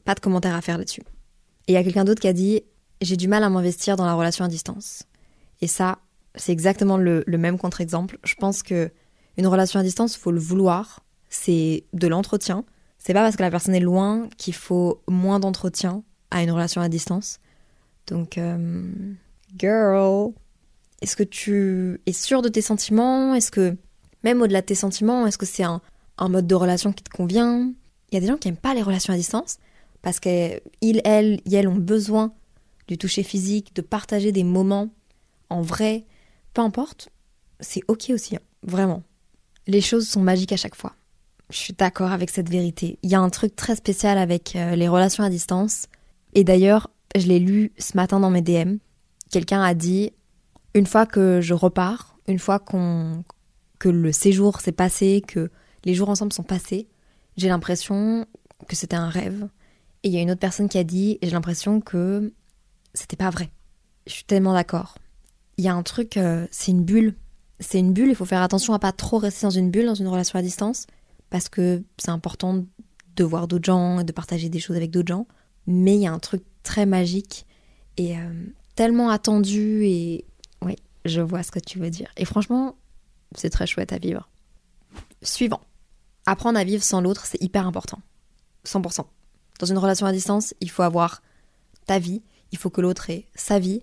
pas 0.04 0.14
de 0.14 0.20
commentaires 0.20 0.56
à 0.56 0.60
faire 0.60 0.78
là-dessus. 0.78 1.02
Et 1.68 1.72
il 1.72 1.74
y 1.74 1.76
a 1.78 1.84
quelqu'un 1.84 2.04
d'autre 2.04 2.20
qui 2.20 2.28
a 2.28 2.32
dit 2.32 2.62
J'ai 3.02 3.16
du 3.16 3.26
mal 3.26 3.42
à 3.42 3.50
m'investir 3.50 3.96
dans 3.96 4.06
la 4.06 4.14
relation 4.14 4.44
à 4.44 4.48
distance. 4.48 5.02
Et 5.60 5.66
ça, 5.66 5.98
c'est 6.36 6.52
exactement 6.52 6.96
le, 6.96 7.24
même 7.26 7.58
contre-exemple. 7.58 8.18
Je 8.24 8.34
pense 8.34 8.62
que 8.62 8.90
une 9.36 9.46
relation 9.46 9.80
à 9.80 9.82
distance, 9.82 10.16
faut 10.16 10.30
le 10.30 10.40
vouloir. 10.40 11.00
C'est 11.28 11.84
de 11.92 12.06
l'entretien. 12.06 12.64
C'est 12.98 13.12
pas 13.12 13.22
parce 13.22 13.36
que 13.36 13.42
la 13.42 13.50
personne 13.50 13.74
est 13.74 13.80
loin 13.80 14.28
qu'il 14.36 14.54
faut 14.54 15.02
moins 15.08 15.40
d'entretien 15.40 16.04
à 16.30 16.42
une 16.42 16.50
relation 16.52 16.80
à 16.80 16.88
distance. 16.88 17.40
Donc, 18.06 18.38
euh, 18.38 18.84
girl, 19.58 20.32
est-ce 21.00 21.16
que 21.16 21.24
tu 21.24 22.00
es 22.06 22.12
sûr 22.12 22.40
de 22.40 22.48
tes 22.48 22.62
sentiments? 22.62 23.34
Est-ce 23.34 23.50
que, 23.50 23.76
même 24.22 24.42
au-delà 24.42 24.60
de 24.60 24.66
tes 24.66 24.76
sentiments, 24.76 25.26
est-ce 25.26 25.38
que 25.38 25.46
c'est 25.46 25.64
un, 25.64 25.80
mode 26.20 26.46
de 26.46 26.54
relation 26.54 26.92
qui 26.92 27.02
te 27.02 27.10
convient? 27.10 27.72
Il 28.10 28.14
y 28.14 28.18
a 28.18 28.20
des 28.20 28.28
gens 28.28 28.36
qui 28.36 28.46
n'aiment 28.46 28.56
pas 28.56 28.74
les 28.74 28.82
relations 28.82 29.12
à 29.12 29.16
distance 29.16 29.58
parce 30.02 30.20
qu'ils, 30.20 31.00
elles, 31.04 31.40
elles 31.50 31.68
ont 31.68 31.74
besoin 31.74 32.32
du 32.88 32.98
toucher 32.98 33.22
physique, 33.22 33.74
de 33.74 33.82
partager 33.82 34.32
des 34.32 34.44
moments 34.44 34.90
en 35.50 35.62
vrai. 35.62 36.04
Peu 36.54 36.62
importe, 36.62 37.10
c'est 37.60 37.82
ok 37.88 38.10
aussi, 38.10 38.36
hein, 38.36 38.40
vraiment. 38.62 39.02
Les 39.66 39.80
choses 39.80 40.08
sont 40.08 40.22
magiques 40.22 40.52
à 40.52 40.56
chaque 40.56 40.74
fois. 40.74 40.94
Je 41.50 41.56
suis 41.56 41.74
d'accord 41.74 42.12
avec 42.12 42.30
cette 42.30 42.48
vérité. 42.48 42.98
Il 43.02 43.10
y 43.10 43.14
a 43.14 43.20
un 43.20 43.30
truc 43.30 43.54
très 43.54 43.76
spécial 43.76 44.18
avec 44.18 44.56
euh, 44.56 44.74
les 44.74 44.88
relations 44.88 45.22
à 45.22 45.30
distance. 45.30 45.86
Et 46.34 46.44
d'ailleurs, 46.44 46.90
je 47.14 47.26
l'ai 47.26 47.38
lu 47.38 47.72
ce 47.78 47.96
matin 47.96 48.20
dans 48.20 48.30
mes 48.30 48.42
DM. 48.42 48.76
Quelqu'un 49.30 49.62
a 49.62 49.74
dit 49.74 50.12
une 50.74 50.86
fois 50.86 51.06
que 51.06 51.40
je 51.40 51.54
repars, 51.54 52.16
une 52.26 52.38
fois 52.38 52.58
qu'on 52.58 53.24
que 53.78 53.88
le 53.88 54.12
séjour 54.12 54.60
s'est 54.60 54.72
passé, 54.72 55.22
que 55.26 55.50
les 55.84 55.94
jours 55.94 56.08
ensemble 56.08 56.32
sont 56.32 56.44
passés, 56.44 56.86
j'ai 57.36 57.48
l'impression 57.48 58.26
que 58.68 58.76
c'était 58.76 58.96
un 58.96 59.08
rêve. 59.08 59.48
Et 60.04 60.08
il 60.08 60.14
y 60.14 60.18
a 60.18 60.20
une 60.20 60.30
autre 60.30 60.40
personne 60.40 60.68
qui 60.68 60.78
a 60.78 60.84
dit 60.84 61.18
j'ai 61.22 61.30
l'impression 61.30 61.80
que 61.80 62.32
c'était 62.94 63.16
pas 63.16 63.30
vrai. 63.30 63.50
Je 64.06 64.12
suis 64.12 64.24
tellement 64.24 64.52
d'accord. 64.52 64.98
Il 65.56 65.64
y 65.64 65.68
a 65.68 65.74
un 65.74 65.82
truc, 65.82 66.16
euh, 66.16 66.46
c'est 66.50 66.70
une 66.70 66.84
bulle. 66.84 67.14
C'est 67.60 67.78
une 67.78 67.92
bulle, 67.92 68.08
il 68.08 68.16
faut 68.16 68.24
faire 68.24 68.42
attention 68.42 68.74
à 68.74 68.78
pas 68.78 68.92
trop 68.92 69.18
rester 69.18 69.46
dans 69.46 69.50
une 69.50 69.70
bulle, 69.70 69.86
dans 69.86 69.94
une 69.94 70.08
relation 70.08 70.38
à 70.38 70.42
distance, 70.42 70.86
parce 71.30 71.48
que 71.48 71.82
c'est 71.96 72.10
important 72.10 72.64
de 73.14 73.24
voir 73.24 73.46
d'autres 73.46 73.64
gens 73.64 74.00
et 74.00 74.04
de 74.04 74.12
partager 74.12 74.48
des 74.48 74.58
choses 74.58 74.76
avec 74.76 74.90
d'autres 74.90 75.08
gens. 75.08 75.26
Mais 75.66 75.94
il 75.94 76.00
y 76.00 76.06
a 76.06 76.12
un 76.12 76.18
truc 76.18 76.42
très 76.62 76.86
magique 76.86 77.46
et 77.96 78.18
euh, 78.18 78.32
tellement 78.74 79.10
attendu 79.10 79.84
et 79.84 80.24
oui, 80.62 80.76
je 81.04 81.20
vois 81.20 81.42
ce 81.42 81.52
que 81.52 81.60
tu 81.60 81.78
veux 81.78 81.90
dire. 81.90 82.10
Et 82.16 82.24
franchement, 82.24 82.74
c'est 83.36 83.50
très 83.50 83.66
chouette 83.66 83.92
à 83.92 83.98
vivre. 83.98 84.28
Suivant. 85.22 85.60
Apprendre 86.26 86.58
à 86.58 86.64
vivre 86.64 86.82
sans 86.82 87.00
l'autre, 87.00 87.26
c'est 87.26 87.40
hyper 87.42 87.66
important. 87.66 88.00
100%. 88.66 89.04
Dans 89.58 89.66
une 89.66 89.78
relation 89.78 90.06
à 90.06 90.12
distance, 90.12 90.54
il 90.60 90.70
faut 90.70 90.82
avoir 90.82 91.22
ta 91.86 91.98
vie, 91.98 92.22
il 92.52 92.58
faut 92.58 92.70
que 92.70 92.80
l'autre 92.80 93.10
ait 93.10 93.26
sa 93.34 93.58
vie, 93.58 93.82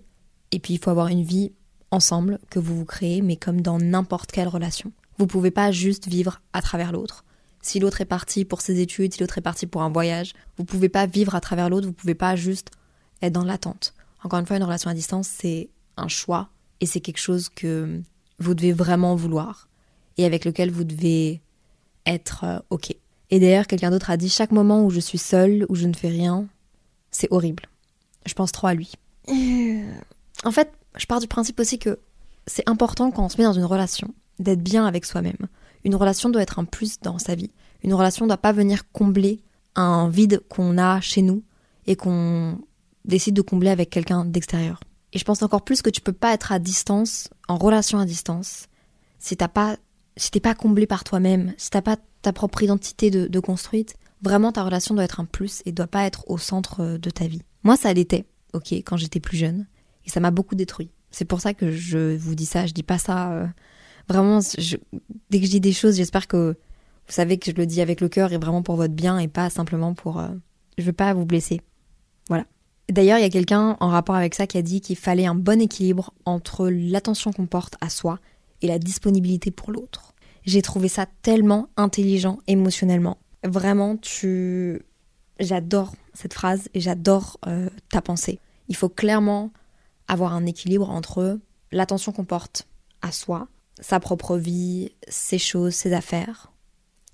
et 0.52 0.58
puis 0.58 0.74
il 0.74 0.78
faut 0.78 0.90
avoir 0.90 1.08
une 1.08 1.22
vie 1.22 1.52
ensemble 1.90 2.38
que 2.50 2.58
vous 2.58 2.76
vous 2.76 2.84
créez, 2.84 3.20
mais 3.20 3.36
comme 3.36 3.60
dans 3.60 3.78
n'importe 3.78 4.32
quelle 4.32 4.48
relation. 4.48 4.92
Vous 5.18 5.26
pouvez 5.26 5.50
pas 5.50 5.70
juste 5.70 6.08
vivre 6.08 6.40
à 6.52 6.62
travers 6.62 6.92
l'autre. 6.92 7.24
Si 7.62 7.78
l'autre 7.78 8.00
est 8.00 8.06
parti 8.06 8.44
pour 8.44 8.62
ses 8.62 8.80
études, 8.80 9.12
si 9.12 9.20
l'autre 9.20 9.38
est 9.38 9.42
parti 9.42 9.66
pour 9.66 9.82
un 9.82 9.90
voyage, 9.90 10.32
vous 10.56 10.64
pouvez 10.64 10.88
pas 10.88 11.06
vivre 11.06 11.34
à 11.34 11.40
travers 11.40 11.68
l'autre, 11.68 11.86
vous 11.86 11.92
pouvez 11.92 12.14
pas 12.14 12.36
juste 12.36 12.70
être 13.20 13.32
dans 13.32 13.44
l'attente. 13.44 13.92
Encore 14.22 14.38
une 14.38 14.46
fois, 14.46 14.56
une 14.56 14.64
relation 14.64 14.90
à 14.90 14.94
distance, 14.94 15.28
c'est 15.28 15.68
un 15.96 16.08
choix 16.08 16.48
et 16.80 16.86
c'est 16.86 17.00
quelque 17.00 17.18
chose 17.18 17.48
que 17.50 18.00
vous 18.38 18.54
devez 18.54 18.72
vraiment 18.72 19.14
vouloir 19.14 19.68
et 20.16 20.24
avec 20.24 20.44
lequel 20.44 20.70
vous 20.70 20.84
devez 20.84 21.42
être 22.06 22.44
euh, 22.44 22.58
OK. 22.70 22.94
Et 23.30 23.40
d'ailleurs, 23.40 23.66
quelqu'un 23.66 23.90
d'autre 23.90 24.10
a 24.10 24.16
dit 24.16 24.28
chaque 24.28 24.52
moment 24.52 24.84
où 24.84 24.90
je 24.90 25.00
suis 25.00 25.18
seule, 25.18 25.66
où 25.68 25.74
je 25.74 25.86
ne 25.86 25.94
fais 25.94 26.08
rien, 26.08 26.46
c'est 27.10 27.28
horrible. 27.30 27.64
Je 28.26 28.34
pense 28.34 28.52
trop 28.52 28.66
à 28.66 28.74
lui. 28.74 28.92
Euh, 29.28 29.92
en 30.44 30.50
fait, 30.50 30.72
je 30.96 31.06
pars 31.06 31.20
du 31.20 31.28
principe 31.28 31.60
aussi 31.60 31.78
que 31.78 31.98
c'est 32.46 32.68
important 32.68 33.10
quand 33.10 33.24
on 33.24 33.28
se 33.28 33.38
met 33.38 33.44
dans 33.44 33.52
une 33.52 33.64
relation 33.64 34.12
d'être 34.38 34.62
bien 34.62 34.86
avec 34.86 35.04
soi-même. 35.04 35.48
Une 35.84 35.94
relation 35.94 36.28
doit 36.28 36.42
être 36.42 36.58
un 36.58 36.64
plus 36.64 37.00
dans 37.00 37.18
sa 37.18 37.34
vie. 37.34 37.50
Une 37.82 37.94
relation 37.94 38.24
ne 38.24 38.28
doit 38.28 38.38
pas 38.38 38.52
venir 38.52 38.90
combler 38.92 39.42
un 39.76 40.08
vide 40.08 40.42
qu'on 40.48 40.78
a 40.78 41.00
chez 41.00 41.22
nous 41.22 41.42
et 41.86 41.96
qu'on 41.96 42.58
décide 43.04 43.34
de 43.34 43.42
combler 43.42 43.70
avec 43.70 43.90
quelqu'un 43.90 44.24
d'extérieur. 44.24 44.80
Et 45.12 45.18
je 45.18 45.24
pense 45.24 45.42
encore 45.42 45.62
plus 45.62 45.82
que 45.82 45.90
tu 45.90 46.00
peux 46.00 46.12
pas 46.12 46.32
être 46.34 46.52
à 46.52 46.58
distance, 46.58 47.28
en 47.48 47.56
relation 47.56 47.98
à 47.98 48.04
distance, 48.04 48.66
si 49.18 49.36
t'as 49.36 49.48
pas, 49.48 49.76
si 50.16 50.30
t'es 50.30 50.40
pas 50.40 50.54
comblé 50.54 50.86
par 50.86 51.04
toi-même, 51.04 51.52
si 51.56 51.70
t'as 51.70 51.82
pas 51.82 51.96
ta 52.22 52.32
propre 52.32 52.62
identité 52.62 53.10
de, 53.10 53.26
de, 53.26 53.40
construite. 53.40 53.96
Vraiment, 54.22 54.52
ta 54.52 54.62
relation 54.62 54.94
doit 54.94 55.04
être 55.04 55.20
un 55.20 55.24
plus 55.24 55.62
et 55.64 55.72
doit 55.72 55.86
pas 55.86 56.04
être 56.04 56.28
au 56.28 56.36
centre 56.36 56.98
de 56.98 57.10
ta 57.10 57.26
vie. 57.26 57.42
Moi, 57.62 57.76
ça 57.76 57.92
l'était, 57.92 58.24
ok, 58.52 58.72
quand 58.72 58.96
j'étais 58.96 59.20
plus 59.20 59.36
jeune, 59.36 59.66
et 60.04 60.10
ça 60.10 60.20
m'a 60.20 60.30
beaucoup 60.30 60.54
détruit. 60.54 60.90
C'est 61.10 61.24
pour 61.24 61.40
ça 61.40 61.54
que 61.54 61.70
je 61.70 62.16
vous 62.16 62.34
dis 62.34 62.46
ça. 62.46 62.66
Je 62.66 62.72
dis 62.72 62.82
pas 62.82 62.98
ça. 62.98 63.32
Euh, 63.32 63.46
vraiment, 64.08 64.40
dès 65.30 65.40
que 65.40 65.46
je 65.46 65.50
dis 65.50 65.60
des 65.60 65.72
choses, 65.72 65.96
j'espère 65.96 66.28
que 66.28 66.56
vous 67.06 67.12
savez 67.12 67.38
que 67.38 67.50
je 67.50 67.56
le 67.56 67.66
dis 67.66 67.80
avec 67.80 68.00
le 68.00 68.08
cœur 68.08 68.32
et 68.32 68.38
vraiment 68.38 68.62
pour 68.62 68.76
votre 68.76 68.94
bien 68.94 69.18
et 69.18 69.28
pas 69.28 69.50
simplement 69.50 69.94
pour. 69.94 70.20
Euh, 70.20 70.28
je 70.78 70.84
veux 70.84 70.92
pas 70.92 71.12
vous 71.12 71.26
blesser. 71.26 71.60
Voilà. 72.28 72.46
D'ailleurs, 72.88 73.18
il 73.18 73.22
y 73.22 73.26
a 73.26 73.30
quelqu'un 73.30 73.76
en 73.80 73.88
rapport 73.88 74.14
avec 74.14 74.34
ça 74.34 74.46
qui 74.46 74.56
a 74.56 74.62
dit 74.62 74.80
qu'il 74.80 74.96
fallait 74.96 75.26
un 75.26 75.34
bon 75.34 75.60
équilibre 75.60 76.12
entre 76.24 76.68
l'attention 76.68 77.32
qu'on 77.32 77.46
porte 77.46 77.76
à 77.80 77.88
soi 77.88 78.18
et 78.62 78.66
la 78.66 78.78
disponibilité 78.78 79.50
pour 79.50 79.70
l'autre. 79.70 80.14
J'ai 80.44 80.62
trouvé 80.62 80.88
ça 80.88 81.06
tellement 81.22 81.68
intelligent 81.76 82.38
émotionnellement. 82.46 83.18
Vraiment, 83.44 83.96
tu... 83.96 84.82
J'adore 85.38 85.94
cette 86.20 86.34
phrase 86.34 86.68
et 86.74 86.80
j'adore 86.80 87.38
euh, 87.46 87.68
ta 87.90 88.00
pensée. 88.00 88.38
Il 88.68 88.76
faut 88.76 88.88
clairement 88.88 89.50
avoir 90.08 90.34
un 90.34 90.46
équilibre 90.46 90.90
entre 90.90 91.38
l'attention 91.72 92.12
qu'on 92.12 92.24
porte 92.24 92.66
à 93.02 93.12
soi, 93.12 93.48
sa 93.80 94.00
propre 94.00 94.36
vie, 94.36 94.92
ses 95.08 95.38
choses, 95.38 95.74
ses 95.74 95.92
affaires, 95.92 96.52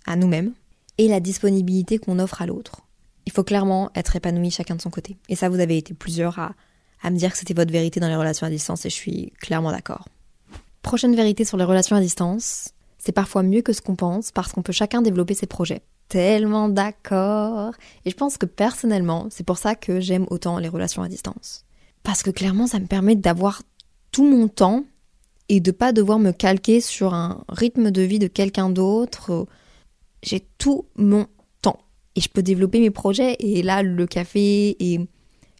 à 0.06 0.16
nous-mêmes, 0.16 0.52
et 0.98 1.08
la 1.08 1.20
disponibilité 1.20 1.98
qu'on 1.98 2.18
offre 2.18 2.42
à 2.42 2.46
l'autre. 2.46 2.82
Il 3.26 3.32
faut 3.32 3.44
clairement 3.44 3.90
être 3.94 4.16
épanoui 4.16 4.50
chacun 4.50 4.76
de 4.76 4.82
son 4.82 4.90
côté. 4.90 5.16
Et 5.28 5.36
ça, 5.36 5.48
vous 5.48 5.60
avez 5.60 5.76
été 5.76 5.94
plusieurs 5.94 6.38
à, 6.38 6.54
à 7.02 7.10
me 7.10 7.16
dire 7.16 7.32
que 7.32 7.38
c'était 7.38 7.54
votre 7.54 7.72
vérité 7.72 8.00
dans 8.00 8.08
les 8.08 8.16
relations 8.16 8.46
à 8.46 8.50
distance 8.50 8.86
et 8.86 8.90
je 8.90 8.94
suis 8.94 9.32
clairement 9.40 9.72
d'accord. 9.72 10.08
Prochaine 10.82 11.14
vérité 11.14 11.44
sur 11.44 11.56
les 11.56 11.64
relations 11.64 11.96
à 11.96 12.00
distance, 12.00 12.70
c'est 13.06 13.12
parfois 13.12 13.44
mieux 13.44 13.62
que 13.62 13.72
ce 13.72 13.80
qu'on 13.80 13.94
pense 13.94 14.32
parce 14.32 14.52
qu'on 14.52 14.62
peut 14.62 14.72
chacun 14.72 15.00
développer 15.00 15.34
ses 15.34 15.46
projets. 15.46 15.82
Tellement 16.08 16.68
d'accord. 16.68 17.72
Et 18.04 18.10
je 18.10 18.16
pense 18.16 18.36
que 18.36 18.46
personnellement, 18.46 19.28
c'est 19.30 19.46
pour 19.46 19.58
ça 19.58 19.76
que 19.76 20.00
j'aime 20.00 20.26
autant 20.28 20.58
les 20.58 20.68
relations 20.68 21.02
à 21.02 21.08
distance. 21.08 21.64
Parce 22.02 22.24
que 22.24 22.30
clairement, 22.30 22.66
ça 22.66 22.80
me 22.80 22.86
permet 22.86 23.14
d'avoir 23.14 23.62
tout 24.10 24.28
mon 24.28 24.48
temps 24.48 24.84
et 25.48 25.60
de 25.60 25.70
pas 25.70 25.92
devoir 25.92 26.18
me 26.18 26.32
calquer 26.32 26.80
sur 26.80 27.14
un 27.14 27.44
rythme 27.48 27.92
de 27.92 28.02
vie 28.02 28.18
de 28.18 28.26
quelqu'un 28.26 28.70
d'autre. 28.70 29.46
J'ai 30.22 30.44
tout 30.58 30.86
mon 30.96 31.26
et 32.16 32.20
je 32.20 32.28
peux 32.28 32.42
développer 32.42 32.80
mes 32.80 32.90
projets. 32.90 33.36
Et 33.38 33.62
là, 33.62 33.82
le 33.82 34.06
café 34.06 34.76
et 34.80 35.00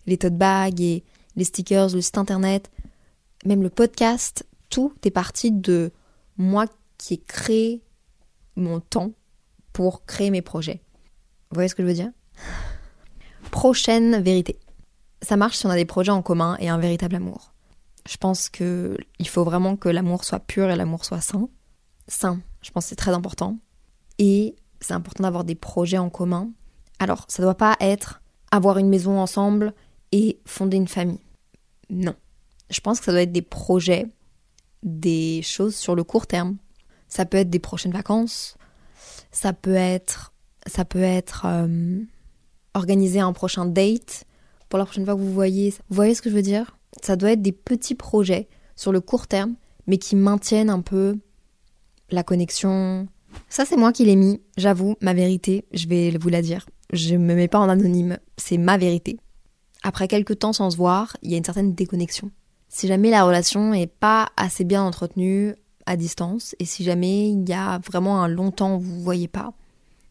les 0.06 0.16
tote 0.16 0.36
bags 0.36 0.80
et 0.80 1.04
les 1.36 1.44
stickers, 1.44 1.94
le 1.94 2.00
site 2.00 2.18
internet, 2.18 2.70
même 3.44 3.62
le 3.62 3.70
podcast, 3.70 4.46
tout 4.70 4.92
est 5.04 5.10
parti 5.10 5.52
de 5.52 5.92
moi 6.38 6.66
qui 6.98 7.14
ai 7.14 7.18
créé 7.18 7.82
mon 8.56 8.80
temps 8.80 9.12
pour 9.72 10.04
créer 10.06 10.30
mes 10.30 10.42
projets. 10.42 10.82
Vous 11.50 11.54
voyez 11.54 11.68
ce 11.68 11.74
que 11.74 11.82
je 11.82 11.88
veux 11.88 11.94
dire? 11.94 12.10
Prochaine 13.50 14.20
vérité. 14.20 14.58
Ça 15.22 15.36
marche 15.36 15.56
si 15.58 15.66
on 15.66 15.70
a 15.70 15.76
des 15.76 15.84
projets 15.84 16.12
en 16.12 16.22
commun 16.22 16.56
et 16.60 16.68
un 16.68 16.78
véritable 16.78 17.16
amour. 17.16 17.52
Je 18.08 18.16
pense 18.16 18.48
que 18.48 18.96
il 19.18 19.28
faut 19.28 19.44
vraiment 19.44 19.76
que 19.76 19.88
l'amour 19.88 20.24
soit 20.24 20.40
pur 20.40 20.70
et 20.70 20.76
l'amour 20.76 21.04
soit 21.04 21.20
sain. 21.20 21.48
Sain, 22.08 22.40
je 22.62 22.70
pense 22.70 22.84
que 22.84 22.88
c'est 22.90 22.96
très 22.96 23.12
important. 23.12 23.58
Et 24.18 24.56
c'est 24.80 24.94
important 24.94 25.24
d'avoir 25.24 25.44
des 25.44 25.54
projets 25.54 25.98
en 25.98 26.10
commun. 26.10 26.50
Alors, 26.98 27.24
ça 27.28 27.42
ne 27.42 27.46
doit 27.46 27.56
pas 27.56 27.76
être 27.80 28.22
avoir 28.50 28.78
une 28.78 28.88
maison 28.88 29.18
ensemble 29.18 29.74
et 30.12 30.40
fonder 30.44 30.76
une 30.76 30.88
famille. 30.88 31.20
Non. 31.90 32.14
Je 32.70 32.80
pense 32.80 32.98
que 32.98 33.06
ça 33.06 33.12
doit 33.12 33.22
être 33.22 33.32
des 33.32 33.42
projets, 33.42 34.06
des 34.82 35.42
choses 35.42 35.76
sur 35.76 35.94
le 35.94 36.04
court 36.04 36.26
terme. 36.26 36.56
Ça 37.08 37.24
peut 37.24 37.38
être 37.38 37.50
des 37.50 37.58
prochaines 37.58 37.92
vacances. 37.92 38.56
Ça 39.30 39.52
peut 39.52 39.74
être, 39.74 40.32
ça 40.66 40.84
peut 40.84 41.02
être 41.02 41.44
euh, 41.46 42.00
organiser 42.74 43.20
un 43.20 43.32
prochain 43.32 43.66
date 43.66 44.24
pour 44.68 44.78
la 44.78 44.84
prochaine 44.84 45.04
fois 45.04 45.14
que 45.14 45.20
vous 45.20 45.32
voyez. 45.32 45.70
Vous 45.88 45.96
voyez 45.96 46.14
ce 46.14 46.22
que 46.22 46.30
je 46.30 46.34
veux 46.34 46.42
dire? 46.42 46.76
Ça 47.02 47.16
doit 47.16 47.32
être 47.32 47.42
des 47.42 47.52
petits 47.52 47.94
projets 47.94 48.48
sur 48.74 48.92
le 48.92 49.00
court 49.00 49.26
terme, 49.26 49.54
mais 49.86 49.98
qui 49.98 50.16
maintiennent 50.16 50.70
un 50.70 50.80
peu 50.80 51.18
la 52.10 52.22
connexion. 52.22 53.08
Ça, 53.48 53.64
c'est 53.64 53.76
moi 53.76 53.92
qui 53.92 54.04
l'ai 54.04 54.16
mis, 54.16 54.40
j'avoue, 54.56 54.96
ma 55.00 55.14
vérité, 55.14 55.66
je 55.72 55.88
vais 55.88 56.16
vous 56.18 56.28
la 56.28 56.42
dire. 56.42 56.66
Je 56.92 57.16
me 57.16 57.34
mets 57.34 57.48
pas 57.48 57.58
en 57.58 57.68
anonyme, 57.68 58.18
c'est 58.36 58.58
ma 58.58 58.78
vérité. 58.78 59.18
Après 59.82 60.08
quelques 60.08 60.38
temps 60.38 60.52
sans 60.52 60.70
se 60.70 60.76
voir, 60.76 61.16
il 61.22 61.30
y 61.30 61.34
a 61.34 61.38
une 61.38 61.44
certaine 61.44 61.74
déconnexion. 61.74 62.30
Si 62.68 62.86
jamais 62.88 63.10
la 63.10 63.24
relation 63.24 63.74
est 63.74 63.86
pas 63.86 64.28
assez 64.36 64.64
bien 64.64 64.82
entretenue 64.82 65.54
à 65.86 65.96
distance, 65.96 66.54
et 66.58 66.64
si 66.64 66.82
jamais 66.84 67.30
il 67.30 67.48
y 67.48 67.52
a 67.52 67.78
vraiment 67.78 68.20
un 68.22 68.28
long 68.28 68.50
temps 68.50 68.76
où 68.76 68.80
vous 68.80 68.96
ne 68.96 69.02
voyez 69.02 69.28
pas, 69.28 69.52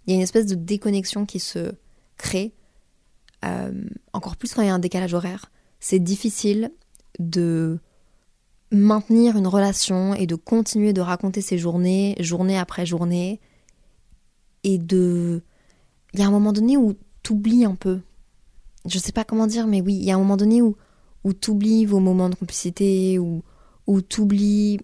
il 0.05 0.12
y 0.12 0.13
a 0.13 0.15
une 0.15 0.24
espèce 0.24 0.46
de 0.46 0.55
déconnexion 0.55 1.25
qui 1.25 1.39
se 1.39 1.74
crée, 2.17 2.53
euh, 3.44 3.72
encore 4.13 4.38
plus 4.38 4.53
quand 4.53 4.62
il 4.62 4.67
y 4.67 4.70
a 4.70 4.74
un 4.74 4.79
décalage 4.79 5.13
horaire. 5.13 5.51
C'est 5.79 6.00
difficile 6.00 6.72
de 7.20 7.79
maintenir 8.72 9.36
une 9.38 9.48
relation 9.48 10.13
et 10.13 10.27
de 10.27 10.36
continuer 10.36 10.94
de 10.94 11.01
raconter 11.01 11.41
ses 11.41 11.58
journées, 11.58 12.15
journée 12.20 12.58
après 12.58 12.86
journée, 12.86 13.39
et 14.63 14.77
de... 14.77 15.44
Il 16.13 16.20
y 16.22 16.24
a 16.24 16.27
un 16.27 16.32
moment 16.32 16.53
donné 16.53 16.77
où 16.77 16.94
t'oublies 17.22 17.65
un 17.65 17.75
peu. 17.75 18.00
Je 18.86 18.98
sais 19.00 19.12
pas 19.12 19.25
comment 19.25 19.48
dire, 19.48 19.67
mais 19.67 19.82
oui, 19.82 19.96
il 19.96 20.05
y 20.05 20.12
a 20.12 20.15
un 20.15 20.20
moment 20.20 20.38
donné 20.38 20.62
où, 20.62 20.77
où 21.24 21.34
t'oublies 21.34 21.86
vos 21.86 22.00
moments 22.00 22.29
de 22.29 22.36
complicité, 22.36 23.20
où, 23.20 23.44
où 23.88 24.01
t'oublies... 24.01 24.79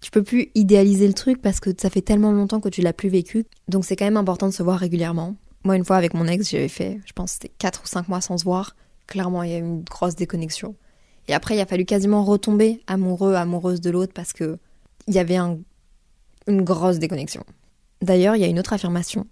Tu 0.00 0.10
peux 0.10 0.22
plus 0.22 0.50
idéaliser 0.54 1.06
le 1.06 1.14
truc 1.14 1.42
parce 1.42 1.60
que 1.60 1.70
ça 1.76 1.90
fait 1.90 2.02
tellement 2.02 2.32
longtemps 2.32 2.60
que 2.60 2.68
tu 2.68 2.82
l'as 2.82 2.92
plus 2.92 3.08
vécu. 3.08 3.46
Donc 3.68 3.84
c'est 3.84 3.96
quand 3.96 4.04
même 4.04 4.16
important 4.16 4.46
de 4.46 4.52
se 4.52 4.62
voir 4.62 4.78
régulièrement. 4.78 5.36
Moi, 5.64 5.76
une 5.76 5.84
fois 5.84 5.96
avec 5.96 6.14
mon 6.14 6.26
ex, 6.26 6.50
j'avais 6.50 6.68
fait, 6.68 7.00
je 7.04 7.12
pense, 7.12 7.32
c'était 7.32 7.50
4 7.58 7.82
ou 7.84 7.86
5 7.86 8.08
mois 8.08 8.20
sans 8.20 8.38
se 8.38 8.44
voir. 8.44 8.76
Clairement, 9.06 9.42
il 9.42 9.50
y 9.50 9.54
a 9.54 9.58
eu 9.58 9.62
une 9.62 9.82
grosse 9.82 10.14
déconnexion. 10.14 10.76
Et 11.26 11.34
après, 11.34 11.56
il 11.56 11.60
a 11.60 11.66
fallu 11.66 11.84
quasiment 11.84 12.24
retomber 12.24 12.80
amoureux, 12.86 13.34
amoureuse 13.34 13.80
de 13.80 13.90
l'autre 13.90 14.12
parce 14.14 14.32
que 14.32 14.58
il 15.08 15.14
y 15.14 15.18
avait 15.18 15.36
une 15.36 16.62
grosse 16.62 16.98
déconnexion. 16.98 17.44
D'ailleurs, 18.02 18.36
il 18.36 18.40
y 18.40 18.44
a 18.44 18.48
une 18.48 18.58
autre 18.58 18.72
affirmation 18.72 19.26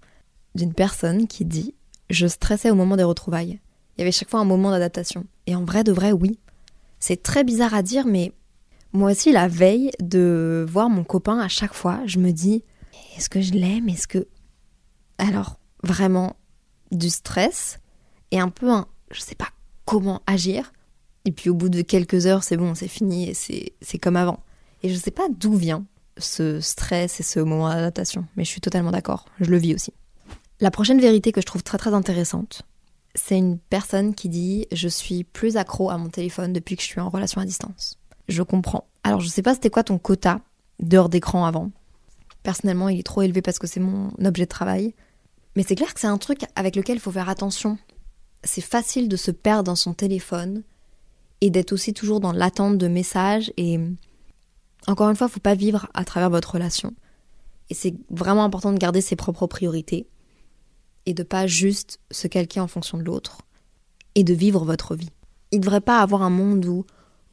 d'une 0.55 0.75
personne 0.75 1.27
qui 1.27 1.45
dit 1.45 1.75
Je 2.11 2.27
stressais 2.27 2.71
au 2.71 2.75
moment 2.75 2.97
des 2.97 3.05
retrouvailles. 3.05 3.61
Il 3.97 4.01
y 4.01 4.03
avait 4.03 4.13
chaque 4.13 4.31
fois 4.31 4.41
un 4.41 4.45
moment 4.45 4.71
d'adaptation. 4.71 5.25
Et 5.47 5.55
en 5.55 5.65
vrai, 5.65 5.85
de 5.85 5.93
vrai, 5.93 6.13
oui. 6.13 6.39
C'est 6.99 7.23
très 7.23 7.45
bizarre 7.45 7.75
à 7.75 7.83
dire, 7.83 8.07
mais 8.07 8.33
moi 8.93 9.11
aussi, 9.11 9.33
la 9.33 9.49
veille 9.49 9.91
de 10.01 10.65
voir 10.69 10.89
mon 10.89 11.05
copain 11.05 11.39
à 11.39 11.49
chaque 11.49 11.75
fois, 11.75 12.01
je 12.07 12.19
me 12.19 12.33
dis 12.33 12.65
Est-ce 13.17 13.29
que 13.29 13.41
je 13.41 13.53
l'aime? 13.53 13.89
Est-ce 13.89 14.09
que. 14.09 14.27
Alors, 15.19 15.59
vraiment, 15.83 16.37
du 16.93 17.11
stress 17.11 17.79
et 18.31 18.41
un 18.41 18.49
peu 18.49 18.71
un. 18.71 18.87
Je 19.11 19.21
sais 19.21 19.35
pas 19.35 19.49
comment 19.85 20.23
agir. 20.27 20.73
Et 21.25 21.33
puis 21.33 21.51
au 21.51 21.55
bout 21.55 21.69
de 21.69 21.83
quelques 21.83 22.27
heures, 22.27 22.45
c'est 22.45 22.57
bon, 22.57 22.75
c'est 22.75 22.89
fini 22.89 23.31
et 23.31 23.35
c'est 23.35 23.99
comme 23.99 24.17
avant. 24.17 24.41
Et 24.83 24.89
je 24.89 24.95
sais 24.95 25.11
pas 25.11 25.29
d'où 25.29 25.55
vient 25.55 25.85
ce 26.19 26.61
stress 26.61 27.21
et 27.21 27.23
ce 27.23 27.41
moment 27.41 27.69
d'adaptation, 27.69 28.27
mais 28.37 28.45
je 28.45 28.51
suis 28.51 28.61
totalement 28.61 28.93
d'accord, 28.93 29.27
je 29.41 29.51
le 29.51 29.59
vis 29.59 29.75
aussi. 29.75 29.93
La 30.61 30.71
prochaine 30.71 31.01
vérité 31.01 31.33
que 31.33 31.41
je 31.41 31.47
trouve 31.47 31.63
très 31.63 31.79
très 31.79 31.93
intéressante, 31.93 32.63
c'est 33.15 33.37
une 33.37 33.59
personne 33.59 34.15
qui 34.15 34.29
dit 34.29 34.67
je 34.73 34.89
suis 34.89 35.25
plus 35.25 35.57
accro 35.57 35.91
à 35.91 35.99
mon 35.99 36.09
téléphone 36.09 36.53
depuis 36.53 36.77
que 36.77 36.83
je 36.83 36.87
suis 36.87 37.01
en 37.01 37.09
relation 37.09 37.41
à 37.41 37.45
distance. 37.45 37.99
Je 38.29 38.43
comprends. 38.43 38.87
Alors 39.05 39.21
je 39.21 39.29
sais 39.29 39.43
pas 39.43 39.55
c'était 39.55 39.71
quoi 39.71 39.85
ton 39.85 39.99
quota 39.99 40.41
d'heures 40.81 41.09
d'écran 41.09 41.45
avant? 41.45 41.71
Personnellement, 42.43 42.89
il 42.89 43.01
est 43.01 43.07
trop 43.07 43.23
élevé 43.23 43.43
parce 43.43 43.59
que 43.59 43.67
c'est 43.67 43.81
mon 43.81 44.11
objet 44.25 44.45
de 44.45 44.51
travail. 44.51 44.95
Mais 45.57 45.63
c'est 45.63 45.75
clair 45.75 45.93
que 45.95 46.01
c'est 46.01 46.07
un 46.07 46.19
truc 46.19 46.43
avec 46.55 46.77
lequel 46.77 46.97
il 46.97 47.01
faut 47.01 47.11
faire 47.11 47.29
attention. 47.29 47.79
C'est 48.45 48.61
facile 48.61 49.09
de 49.09 49.17
se 49.17 49.31
perdre 49.31 49.65
dans 49.65 49.77
son 49.77 49.95
téléphone, 49.95 50.63
et 51.41 51.51
d'être 51.51 51.73
aussi 51.73 51.93
toujours 51.93 52.21
dans 52.21 52.33
l'attente 52.33 52.79
de 52.79 52.89
messages. 52.89 53.53
Et 53.57 53.79
encore 54.87 55.09
une 55.09 55.17
fois, 55.17 55.29
il 55.29 55.33
faut 55.33 55.41
pas 55.41 55.55
vivre 55.55 55.89
à 55.95 56.05
travers 56.05 56.31
votre 56.31 56.53
relation. 56.53 56.95
Et 57.71 57.75
c'est 57.75 57.95
vraiment 58.11 58.45
important 58.45 58.73
de 58.73 58.79
garder 58.79 59.01
ses 59.01 59.17
propres 59.17 59.47
priorités 59.47 60.07
et 61.05 61.15
de 61.15 61.23
pas 61.23 61.47
juste 61.47 62.01
se 62.11 62.27
calquer 62.29 62.61
en 62.61 62.69
fonction 62.69 62.99
de 62.99 63.03
l'autre 63.03 63.43
et 64.15 64.25
de 64.25 64.35
vivre 64.35 64.65
votre 64.65 64.95
vie. 64.95 65.11
Il 65.53 65.59
ne 65.59 65.65
devrait 65.65 65.81
pas 65.81 66.01
avoir 66.01 66.23
un 66.23 66.31
monde 66.31 66.65
où 66.67 66.85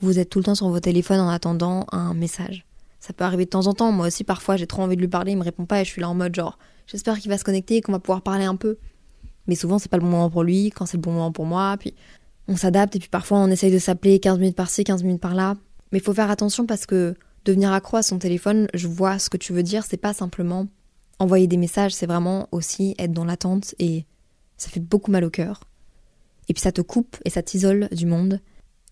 vous 0.05 0.19
êtes 0.19 0.29
tout 0.29 0.39
le 0.39 0.45
temps 0.45 0.55
sur 0.55 0.69
votre 0.69 0.83
téléphone 0.83 1.19
en 1.19 1.29
attendant 1.29 1.85
un 1.91 2.13
message. 2.13 2.65
Ça 2.99 3.13
peut 3.13 3.23
arriver 3.23 3.45
de 3.45 3.49
temps 3.49 3.67
en 3.67 3.73
temps. 3.73 3.91
Moi 3.91 4.07
aussi, 4.07 4.23
parfois, 4.23 4.55
j'ai 4.55 4.67
trop 4.67 4.81
envie 4.81 4.95
de 4.95 5.01
lui 5.01 5.07
parler, 5.07 5.33
il 5.33 5.37
me 5.37 5.43
répond 5.43 5.65
pas 5.65 5.81
et 5.81 5.85
je 5.85 5.89
suis 5.89 6.01
là 6.01 6.09
en 6.09 6.15
mode 6.15 6.35
genre, 6.35 6.57
j'espère 6.87 7.19
qu'il 7.19 7.29
va 7.29 7.37
se 7.37 7.43
connecter 7.43 7.77
et 7.77 7.81
qu'on 7.81 7.91
va 7.91 7.99
pouvoir 7.99 8.21
parler 8.21 8.45
un 8.45 8.55
peu. 8.55 8.77
Mais 9.47 9.55
souvent, 9.55 9.79
c'est 9.79 9.89
pas 9.89 9.97
le 9.97 10.03
bon 10.03 10.09
moment 10.09 10.29
pour 10.29 10.43
lui, 10.43 10.69
quand 10.69 10.85
c'est 10.85 10.97
le 10.97 11.01
bon 11.01 11.11
moment 11.11 11.31
pour 11.31 11.45
moi. 11.45 11.75
Puis 11.77 11.93
on 12.47 12.55
s'adapte 12.55 12.95
et 12.95 12.99
puis 12.99 13.09
parfois 13.09 13.39
on 13.39 13.49
essaye 13.49 13.71
de 13.71 13.79
s'appeler 13.79 14.19
15 14.19 14.39
minutes 14.39 14.55
par-ci, 14.55 14.83
15 14.83 15.03
minutes 15.03 15.21
par-là. 15.21 15.55
Mais 15.91 15.99
faut 15.99 16.13
faire 16.13 16.31
attention 16.31 16.65
parce 16.65 16.85
que 16.85 17.15
devenir 17.45 17.71
accro 17.71 17.97
à 17.97 18.03
son 18.03 18.19
téléphone, 18.19 18.67
je 18.73 18.87
vois 18.87 19.19
ce 19.19 19.29
que 19.29 19.37
tu 19.37 19.53
veux 19.53 19.63
dire, 19.63 19.83
c'est 19.85 19.97
pas 19.97 20.13
simplement 20.13 20.67
envoyer 21.19 21.47
des 21.47 21.57
messages, 21.57 21.93
c'est 21.93 22.07
vraiment 22.07 22.47
aussi 22.51 22.95
être 22.97 23.11
dans 23.11 23.25
l'attente 23.25 23.75
et 23.79 24.05
ça 24.57 24.69
fait 24.69 24.79
beaucoup 24.79 25.11
mal 25.11 25.23
au 25.23 25.29
cœur. 25.29 25.61
Et 26.49 26.53
puis 26.53 26.61
ça 26.61 26.71
te 26.71 26.81
coupe 26.81 27.17
et 27.25 27.29
ça 27.29 27.41
t'isole 27.41 27.87
du 27.91 28.05
monde, 28.05 28.39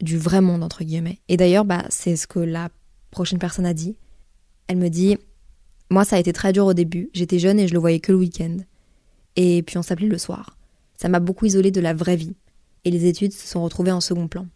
du 0.02 0.18
vrai 0.18 0.42
monde 0.42 0.64
entre 0.64 0.84
guillemets. 0.84 1.20
Et 1.28 1.38
d'ailleurs, 1.38 1.66
bah, 1.66 1.86
c'est 1.90 2.16
ce 2.16 2.28
que 2.28 2.40
la 2.40 2.70
prochaine 3.12 3.40
personne 3.40 3.66
a 3.66 3.74
dit. 3.74 3.96
Elle 4.68 4.78
me 4.78 4.90
dit 4.90 5.18
Moi, 5.90 6.06
ça 6.06 6.16
a 6.16 6.20
été 6.20 6.34
très 6.34 6.54
dur 6.54 6.66
au 6.66 6.74
début, 6.74 7.10
j'étais 7.14 7.40
jeune 7.40 7.60
et 7.60 7.68
je 7.68 7.74
le 7.74 7.80
voyais 7.80 8.00
que 8.00 8.12
le 8.12 8.18
week-end. 8.18 8.58
Et 9.36 9.64
puis 9.64 9.78
on 9.78 9.82
s'appelait 9.82 10.08
le 10.08 10.18
soir. 10.18 10.58
Ça 10.98 11.10
m'a 11.10 11.20
beaucoup 11.20 11.46
isolée 11.46 11.72
de 11.72 11.82
la 11.82 11.94
vraie 11.94 12.16
vie 12.16 12.36
et 12.86 12.92
les 12.92 13.06
études 13.06 13.34
se 13.34 13.48
sont 13.48 13.64
retrouvées 13.64 13.92
en 13.92 14.02
second 14.02 14.28
plan. 14.28 14.48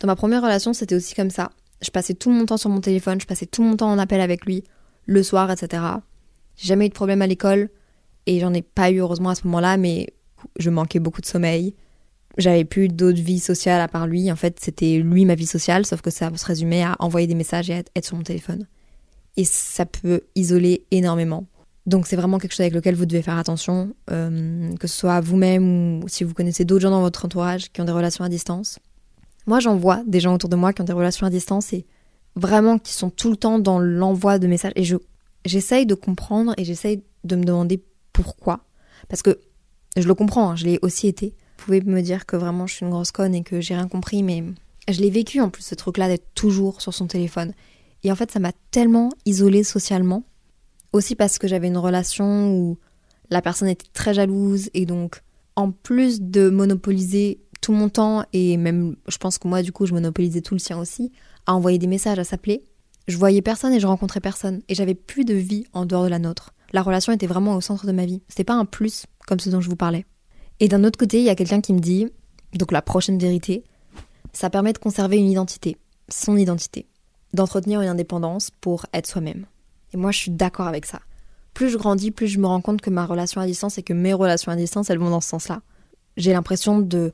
Dans 0.00 0.06
ma 0.06 0.16
première 0.16 0.42
relation, 0.42 0.72
c'était 0.72 0.94
aussi 0.94 1.14
comme 1.14 1.30
ça. 1.30 1.50
Je 1.82 1.90
passais 1.90 2.14
tout 2.14 2.30
mon 2.30 2.46
temps 2.46 2.56
sur 2.56 2.70
mon 2.70 2.80
téléphone, 2.80 3.20
je 3.20 3.26
passais 3.26 3.46
tout 3.46 3.62
mon 3.62 3.76
temps 3.76 3.90
en 3.90 3.98
appel 3.98 4.20
avec 4.20 4.46
lui, 4.46 4.64
le 5.06 5.22
soir, 5.22 5.50
etc. 5.50 5.82
J'ai 6.56 6.68
jamais 6.68 6.86
eu 6.86 6.88
de 6.88 6.94
problème 6.94 7.22
à 7.22 7.26
l'école, 7.26 7.70
et 8.26 8.40
j'en 8.40 8.52
ai 8.52 8.62
pas 8.62 8.90
eu 8.90 8.98
heureusement 8.98 9.30
à 9.30 9.34
ce 9.34 9.44
moment-là, 9.46 9.76
mais 9.76 10.08
je 10.58 10.70
manquais 10.70 10.98
beaucoup 10.98 11.20
de 11.20 11.26
sommeil. 11.26 11.74
J'avais 12.38 12.64
plus 12.64 12.88
d'autres 12.88 13.20
vies 13.20 13.40
sociales 13.40 13.80
à 13.80 13.88
part 13.88 14.06
lui. 14.06 14.30
En 14.30 14.36
fait, 14.36 14.58
c'était 14.60 14.98
lui 14.98 15.24
ma 15.24 15.34
vie 15.34 15.46
sociale, 15.46 15.84
sauf 15.84 16.00
que 16.00 16.10
ça 16.10 16.30
se 16.34 16.46
résumait 16.46 16.84
à 16.84 16.96
envoyer 17.00 17.26
des 17.26 17.34
messages 17.34 17.68
et 17.68 17.74
à 17.74 17.78
être 17.78 18.04
sur 18.04 18.16
mon 18.16 18.22
téléphone. 18.22 18.66
Et 19.36 19.44
ça 19.44 19.86
peut 19.86 20.22
isoler 20.34 20.84
énormément. 20.90 21.46
Donc 21.86 22.06
c'est 22.06 22.16
vraiment 22.16 22.38
quelque 22.38 22.52
chose 22.52 22.60
avec 22.60 22.74
lequel 22.74 22.94
vous 22.94 23.06
devez 23.06 23.22
faire 23.22 23.38
attention, 23.38 23.94
euh, 24.10 24.74
que 24.76 24.86
ce 24.86 24.94
soit 24.94 25.20
vous-même 25.20 26.02
ou 26.02 26.08
si 26.08 26.22
vous 26.22 26.34
connaissez 26.34 26.66
d'autres 26.66 26.82
gens 26.82 26.90
dans 26.90 27.00
votre 27.00 27.24
entourage 27.24 27.72
qui 27.72 27.80
ont 27.80 27.84
des 27.84 27.92
relations 27.92 28.24
à 28.24 28.28
distance. 28.28 28.78
Moi 29.46 29.58
j'en 29.58 29.74
vois 29.74 30.02
des 30.06 30.20
gens 30.20 30.34
autour 30.34 30.50
de 30.50 30.56
moi 30.56 30.74
qui 30.74 30.82
ont 30.82 30.84
des 30.84 30.92
relations 30.92 31.26
à 31.26 31.30
distance 31.30 31.72
et 31.72 31.86
vraiment 32.36 32.78
qui 32.78 32.92
sont 32.92 33.08
tout 33.08 33.30
le 33.30 33.36
temps 33.36 33.58
dans 33.58 33.78
l'envoi 33.78 34.38
de 34.38 34.46
messages. 34.46 34.72
Et 34.76 34.84
je 34.84 34.96
j'essaye 35.46 35.86
de 35.86 35.94
comprendre 35.94 36.52
et 36.58 36.64
j'essaye 36.64 37.02
de 37.24 37.36
me 37.36 37.44
demander 37.44 37.82
pourquoi. 38.12 38.60
Parce 39.08 39.22
que 39.22 39.40
je 39.96 40.06
le 40.06 40.14
comprends, 40.14 40.50
hein, 40.50 40.56
je 40.56 40.66
l'ai 40.66 40.78
aussi 40.82 41.08
été. 41.08 41.34
Pouvez 41.58 41.82
me 41.82 42.00
dire 42.00 42.24
que 42.24 42.36
vraiment 42.36 42.66
je 42.66 42.76
suis 42.76 42.86
une 42.86 42.90
grosse 42.92 43.12
conne 43.12 43.34
et 43.34 43.42
que 43.42 43.60
j'ai 43.60 43.74
rien 43.74 43.88
compris, 43.88 44.22
mais 44.22 44.42
je 44.88 45.00
l'ai 45.00 45.10
vécu 45.10 45.40
en 45.40 45.50
plus 45.50 45.64
ce 45.64 45.74
truc-là 45.74 46.08
d'être 46.08 46.32
toujours 46.34 46.80
sur 46.80 46.94
son 46.94 47.06
téléphone. 47.06 47.52
Et 48.04 48.12
en 48.12 48.16
fait 48.16 48.30
ça 48.30 48.38
m'a 48.38 48.52
tellement 48.70 49.10
isolée 49.26 49.64
socialement 49.64 50.22
aussi 50.92 51.14
parce 51.14 51.38
que 51.38 51.48
j'avais 51.48 51.66
une 51.66 51.76
relation 51.76 52.52
où 52.52 52.78
la 53.28 53.42
personne 53.42 53.68
était 53.68 53.88
très 53.92 54.14
jalouse 54.14 54.70
et 54.72 54.86
donc 54.86 55.22
en 55.56 55.72
plus 55.72 56.22
de 56.22 56.48
monopoliser 56.48 57.40
tout 57.60 57.72
mon 57.72 57.88
temps 57.88 58.24
et 58.32 58.56
même 58.56 58.96
je 59.08 59.18
pense 59.18 59.36
que 59.36 59.48
moi 59.48 59.62
du 59.62 59.72
coup 59.72 59.84
je 59.84 59.92
monopolisais 59.92 60.40
tout 60.40 60.54
le 60.54 60.60
sien 60.60 60.78
aussi 60.78 61.12
à 61.44 61.54
envoyer 61.54 61.78
des 61.78 61.88
messages, 61.88 62.20
à 62.20 62.24
s'appeler, 62.24 62.62
je 63.08 63.18
voyais 63.18 63.42
personne 63.42 63.72
et 63.72 63.80
je 63.80 63.86
rencontrais 63.86 64.20
personne 64.20 64.62
et 64.68 64.74
j'avais 64.74 64.94
plus 64.94 65.24
de 65.24 65.34
vie 65.34 65.64
en 65.72 65.86
dehors 65.86 66.04
de 66.04 66.08
la 66.08 66.20
nôtre. 66.20 66.54
La 66.72 66.82
relation 66.82 67.12
était 67.12 67.26
vraiment 67.26 67.56
au 67.56 67.60
centre 67.60 67.86
de 67.86 67.92
ma 67.92 68.06
vie. 68.06 68.22
C'était 68.28 68.44
pas 68.44 68.54
un 68.54 68.64
plus 68.64 69.06
comme 69.26 69.40
ce 69.40 69.50
dont 69.50 69.60
je 69.60 69.68
vous 69.68 69.76
parlais. 69.76 70.06
Et 70.60 70.68
d'un 70.68 70.84
autre 70.84 70.98
côté, 70.98 71.18
il 71.18 71.24
y 71.24 71.30
a 71.30 71.34
quelqu'un 71.34 71.60
qui 71.60 71.72
me 71.72 71.78
dit, 71.78 72.08
donc 72.54 72.72
la 72.72 72.82
prochaine 72.82 73.18
vérité, 73.18 73.64
ça 74.32 74.50
permet 74.50 74.72
de 74.72 74.78
conserver 74.78 75.16
une 75.16 75.30
identité, 75.30 75.76
son 76.08 76.36
identité, 76.36 76.86
d'entretenir 77.32 77.80
une 77.80 77.88
indépendance 77.88 78.50
pour 78.60 78.86
être 78.92 79.06
soi-même. 79.06 79.46
Et 79.92 79.96
moi, 79.96 80.10
je 80.10 80.18
suis 80.18 80.30
d'accord 80.30 80.66
avec 80.66 80.86
ça. 80.86 81.00
Plus 81.54 81.70
je 81.70 81.78
grandis, 81.78 82.10
plus 82.10 82.28
je 82.28 82.38
me 82.38 82.46
rends 82.46 82.60
compte 82.60 82.80
que 82.80 82.90
ma 82.90 83.06
relation 83.06 83.40
à 83.40 83.46
distance 83.46 83.78
et 83.78 83.82
que 83.82 83.92
mes 83.92 84.12
relations 84.12 84.52
à 84.52 84.56
distance, 84.56 84.90
elles 84.90 84.98
vont 84.98 85.10
dans 85.10 85.20
ce 85.20 85.30
sens-là. 85.30 85.60
J'ai 86.16 86.32
l'impression 86.32 86.78
de 86.78 87.12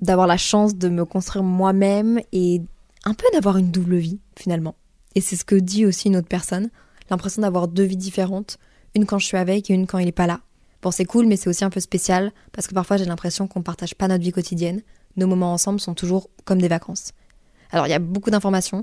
d'avoir 0.00 0.26
la 0.26 0.38
chance 0.38 0.74
de 0.74 0.88
me 0.88 1.04
construire 1.04 1.44
moi-même 1.44 2.20
et 2.32 2.62
un 3.04 3.14
peu 3.14 3.26
d'avoir 3.34 3.58
une 3.58 3.70
double 3.70 3.96
vie 3.96 4.18
finalement. 4.36 4.74
Et 5.14 5.20
c'est 5.20 5.36
ce 5.36 5.44
que 5.44 5.54
dit 5.54 5.84
aussi 5.84 6.08
une 6.08 6.16
autre 6.16 6.28
personne, 6.28 6.70
l'impression 7.10 7.42
d'avoir 7.42 7.68
deux 7.68 7.82
vies 7.82 7.96
différentes, 7.96 8.58
une 8.94 9.04
quand 9.04 9.18
je 9.18 9.26
suis 9.26 9.36
avec 9.36 9.70
et 9.70 9.74
une 9.74 9.86
quand 9.86 9.98
il 9.98 10.06
n'est 10.06 10.12
pas 10.12 10.26
là. 10.26 10.40
Bon, 10.82 10.90
c'est 10.90 11.04
cool, 11.04 11.26
mais 11.26 11.36
c'est 11.36 11.48
aussi 11.48 11.64
un 11.64 11.70
peu 11.70 11.80
spécial 11.80 12.32
parce 12.52 12.66
que 12.66 12.74
parfois 12.74 12.96
j'ai 12.96 13.04
l'impression 13.04 13.46
qu'on 13.46 13.62
partage 13.62 13.94
pas 13.94 14.08
notre 14.08 14.24
vie 14.24 14.32
quotidienne. 14.32 14.82
Nos 15.16 15.26
moments 15.26 15.52
ensemble 15.52 15.80
sont 15.80 15.94
toujours 15.94 16.28
comme 16.44 16.60
des 16.60 16.68
vacances. 16.68 17.12
Alors 17.70 17.86
il 17.86 17.90
y 17.90 17.94
a 17.94 18.00
beaucoup 18.00 18.30
d'informations. 18.30 18.82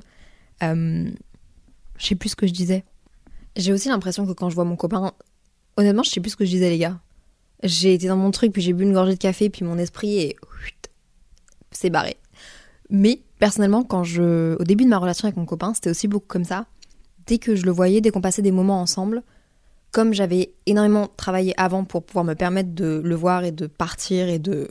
Euh, 0.64 1.10
je 1.98 2.06
sais 2.06 2.16
plus 2.16 2.30
ce 2.30 2.36
que 2.36 2.48
je 2.48 2.54
disais. 2.54 2.86
J'ai 3.56 3.74
aussi 3.74 3.90
l'impression 3.90 4.26
que 4.26 4.32
quand 4.32 4.50
je 4.50 4.56
vois 4.56 4.64
mon 4.64 4.78
copain, 4.78 5.12
honnêtement, 5.76 6.04
je 6.04 6.10
sais 6.10 6.22
plus 6.22 6.32
ce 6.32 6.38
que 6.38 6.46
je 6.46 6.52
disais, 6.52 6.70
les 6.70 6.78
gars. 6.78 7.00
J'ai 7.64 7.94
été 7.94 8.08
dans 8.08 8.16
mon 8.16 8.32
truc, 8.32 8.54
puis 8.54 8.62
j'ai 8.62 8.72
bu 8.72 8.84
une 8.84 8.94
gorgée 8.94 9.14
de 9.14 9.20
café, 9.20 9.50
puis 9.50 9.66
mon 9.66 9.78
esprit 9.78 10.20
est. 10.20 10.36
C'est 11.72 11.90
barré. 11.90 12.18
Mais 12.90 13.22
personnellement, 13.38 13.84
quand 13.84 14.04
je. 14.04 14.56
Au 14.60 14.64
début 14.64 14.86
de 14.86 14.90
ma 14.90 14.98
relation 14.98 15.26
avec 15.26 15.36
mon 15.36 15.46
copain, 15.46 15.74
c'était 15.74 15.90
aussi 15.90 16.08
beaucoup 16.08 16.28
comme 16.28 16.46
ça. 16.46 16.68
dès 17.28 17.38
que 17.38 17.56
je 17.56 17.66
le 17.66 17.72
voyais, 17.72 18.00
dès 18.02 18.12
qu'on 18.12 18.22
passait 18.22 18.42
des 18.42 18.52
moments 18.52 18.82
ensemble, 18.82 19.24
comme 19.92 20.14
j'avais 20.14 20.54
énormément 20.66 21.08
travaillé 21.18 21.54
avant 21.60 21.84
pour 21.84 22.04
pouvoir 22.04 22.26
me 22.26 22.36
permettre 22.36 22.74
de 22.74 23.02
le 23.04 23.16
voir 23.16 23.44
et 23.44 23.52
de 23.52 23.68
partir 23.68 24.30
et 24.30 24.40
de 24.40 24.70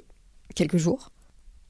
quelques 0.55 0.77
jours, 0.77 1.11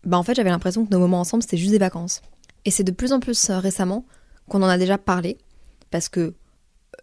bah 0.05 0.19
en 0.19 0.23
fait 0.23 0.35
j'avais 0.35 0.51
l'impression 0.51 0.85
que 0.85 0.91
nos 0.91 0.99
moments 0.99 1.21
ensemble 1.21 1.43
c'était 1.43 1.57
juste 1.57 1.73
des 1.73 1.79
vacances. 1.79 2.23
Et 2.65 2.71
c'est 2.71 2.85
de 2.85 2.93
plus 2.93 3.13
en 3.13 3.21
plus 3.21 3.51
euh, 3.51 3.59
récemment 3.59 4.05
qu'on 4.49 4.63
en 4.63 4.69
a 4.69 4.79
déjà 4.79 4.99
parlé, 4.99 5.39
parce 5.91 6.09
que 6.09 6.35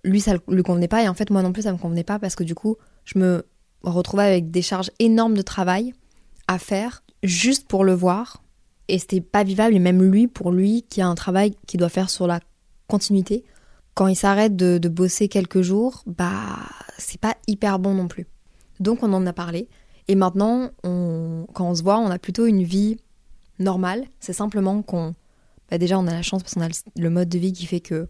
lui 0.03 0.21
ça 0.21 0.35
lui 0.47 0.63
convenait 0.63 0.87
pas 0.87 1.03
et 1.03 1.07
en 1.07 1.13
fait 1.13 1.29
moi 1.29 1.41
non 1.41 1.51
plus 1.51 1.63
ça 1.63 1.71
me 1.71 1.77
convenait 1.77 2.03
pas 2.03 2.19
parce 2.19 2.35
que 2.35 2.43
du 2.43 2.55
coup 2.55 2.77
je 3.05 3.17
me 3.19 3.45
retrouvais 3.83 4.23
avec 4.23 4.51
des 4.51 4.61
charges 4.61 4.91
énormes 4.99 5.35
de 5.35 5.41
travail 5.41 5.93
à 6.47 6.59
faire 6.59 7.03
juste 7.23 7.67
pour 7.67 7.83
le 7.83 7.93
voir 7.93 8.43
et 8.87 8.99
c'était 8.99 9.21
pas 9.21 9.43
vivable 9.43 9.75
et 9.75 9.79
même 9.79 10.03
lui 10.03 10.27
pour 10.27 10.51
lui 10.51 10.83
qui 10.89 11.01
a 11.01 11.07
un 11.07 11.15
travail 11.15 11.55
qu'il 11.65 11.79
doit 11.79 11.89
faire 11.89 12.09
sur 12.09 12.27
la 12.27 12.39
continuité 12.87 13.43
quand 13.95 14.07
il 14.07 14.15
s'arrête 14.15 14.55
de, 14.55 14.87
bosser 14.87 15.27
quelques 15.27 15.61
jours 15.61 16.03
bah 16.05 16.59
c'est 16.97 17.19
pas 17.19 17.35
hyper 17.47 17.79
bon 17.79 17.93
non 17.93 18.07
plus. 18.07 18.27
Donc 18.79 19.01
on 19.01 19.11
en 19.13 19.25
a 19.25 19.33
parlé. 19.33 19.67
Et 20.07 20.15
maintenant 20.15 20.69
on, 20.83 21.47
quand 21.53 21.69
on 21.69 21.75
se 21.75 21.81
voit 21.81 21.97
on 21.97 22.11
a 22.11 22.19
plutôt 22.19 22.45
une 22.45 22.63
vie 22.63 22.97
normale. 23.57 24.05
C'est 24.19 24.33
simplement 24.33 24.81
qu'on 24.81 25.15
bah 25.71 25.77
déjà 25.77 25.97
on 25.97 26.07
a 26.07 26.11
la 26.11 26.21
chance 26.21 26.43
parce 26.43 26.53
qu'on 26.53 26.61
a 26.61 26.67
le, 26.67 26.75
le 26.97 27.09
mode 27.09 27.29
de 27.29 27.39
vie 27.39 27.53
qui 27.53 27.65
fait 27.65 27.79
que 27.79 28.07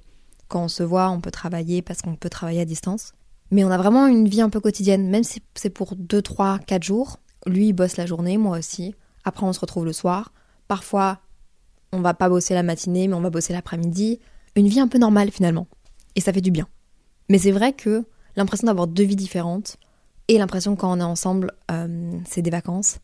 quand 0.48 0.64
on 0.64 0.68
se 0.68 0.84
voit 0.84 1.10
on 1.10 1.22
peut 1.22 1.32
travailler 1.32 1.82
parce 1.82 2.02
qu'on 2.02 2.16
peut 2.16 2.30
travailler 2.30 2.62
à 2.62 2.66
distance. 2.66 3.14
Mais 3.52 3.64
on 3.64 3.72
a 3.72 3.78
vraiment 3.78 4.08
une 4.08 4.28
vie 4.28 4.42
un 4.42 4.50
peu 4.50 4.60
quotidienne 4.60 5.10
même 5.10 5.24
si 5.24 5.42
c'est 5.54 5.70
pour 5.70 5.96
2, 5.96 6.22
3, 6.22 6.60
4 6.60 6.84
jours. 6.84 7.20
Lui 7.46 7.68
il 7.68 7.74
bosse 7.74 7.96
la 7.98 8.06
journée 8.06 8.38
moi 8.38 8.58
aussi. 8.58 8.96
Après 9.24 9.46
on 9.46 9.54
se 9.54 9.60
retrouve 9.60 9.86
le 9.86 9.94
soir. 9.94 10.34
Parfois, 10.68 11.20
on 11.92 12.02
va 12.02 12.14
pas 12.14 12.30
bosser 12.30 12.54
la 12.54 12.64
matinée, 12.64 13.08
mais 13.08 13.14
on 13.14 13.22
va 13.22 13.30
bosser 13.30 13.54
l'après-midi. 13.54 14.20
Une 14.56 14.68
vie 14.68 14.80
un 14.80 14.88
peu 14.88 14.98
normale 14.98 15.32
finalement. 15.32 15.68
Et 16.16 16.22
ça 16.22 16.34
fait 16.34 16.42
du 16.42 16.52
bien. 16.52 16.68
Mais 17.30 17.38
c'est 17.38 17.52
vrai 17.52 17.74
que 17.74 18.06
l'impression 18.36 18.68
d'avoir 18.68 18.88
deux 18.88 19.04
vies 19.04 19.16
différentes 19.16 19.78
et 20.28 20.38
l'impression 20.38 20.76
quand 20.76 20.92
on 20.92 21.00
est 21.00 21.04
ensemble, 21.04 21.52
euh, 21.72 22.18
c'est 22.26 22.42
des 22.42 22.50
vacances, 22.50 23.00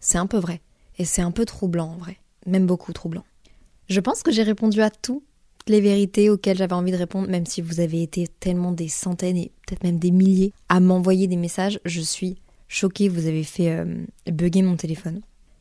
c'est 0.00 0.18
un 0.18 0.26
peu 0.26 0.38
vrai. 0.38 0.60
Et 0.98 1.04
c'est 1.04 1.22
un 1.22 1.30
peu 1.30 1.44
troublant 1.44 1.92
en 1.92 1.96
vrai. 1.96 2.18
Même 2.46 2.66
beaucoup 2.66 2.92
troublant. 2.92 3.24
Je 3.88 4.00
pense 4.00 4.22
que 4.22 4.30
j'ai 4.30 4.42
répondu 4.42 4.80
à 4.80 4.90
toutes 4.90 5.22
les 5.66 5.80
vérités 5.80 6.30
auxquelles 6.30 6.56
j'avais 6.56 6.74
envie 6.74 6.92
de 6.92 6.96
répondre, 6.96 7.28
même 7.28 7.46
si 7.46 7.62
vous 7.62 7.80
avez 7.80 8.02
été 8.02 8.28
tellement 8.40 8.72
des 8.72 8.88
centaines 8.88 9.36
et 9.36 9.50
peut-être 9.66 9.82
même 9.82 9.98
des 9.98 10.10
milliers 10.10 10.52
à 10.68 10.80
m'envoyer 10.80 11.26
des 11.26 11.36
messages. 11.36 11.80
Je 11.84 12.00
suis 12.00 12.36
choquée, 12.68 13.08
vous 13.08 13.26
avez 13.26 13.44
fait 13.44 13.70
euh, 13.70 14.04
bugger 14.26 14.62
mon 14.62 14.76
téléphone. 14.76 15.20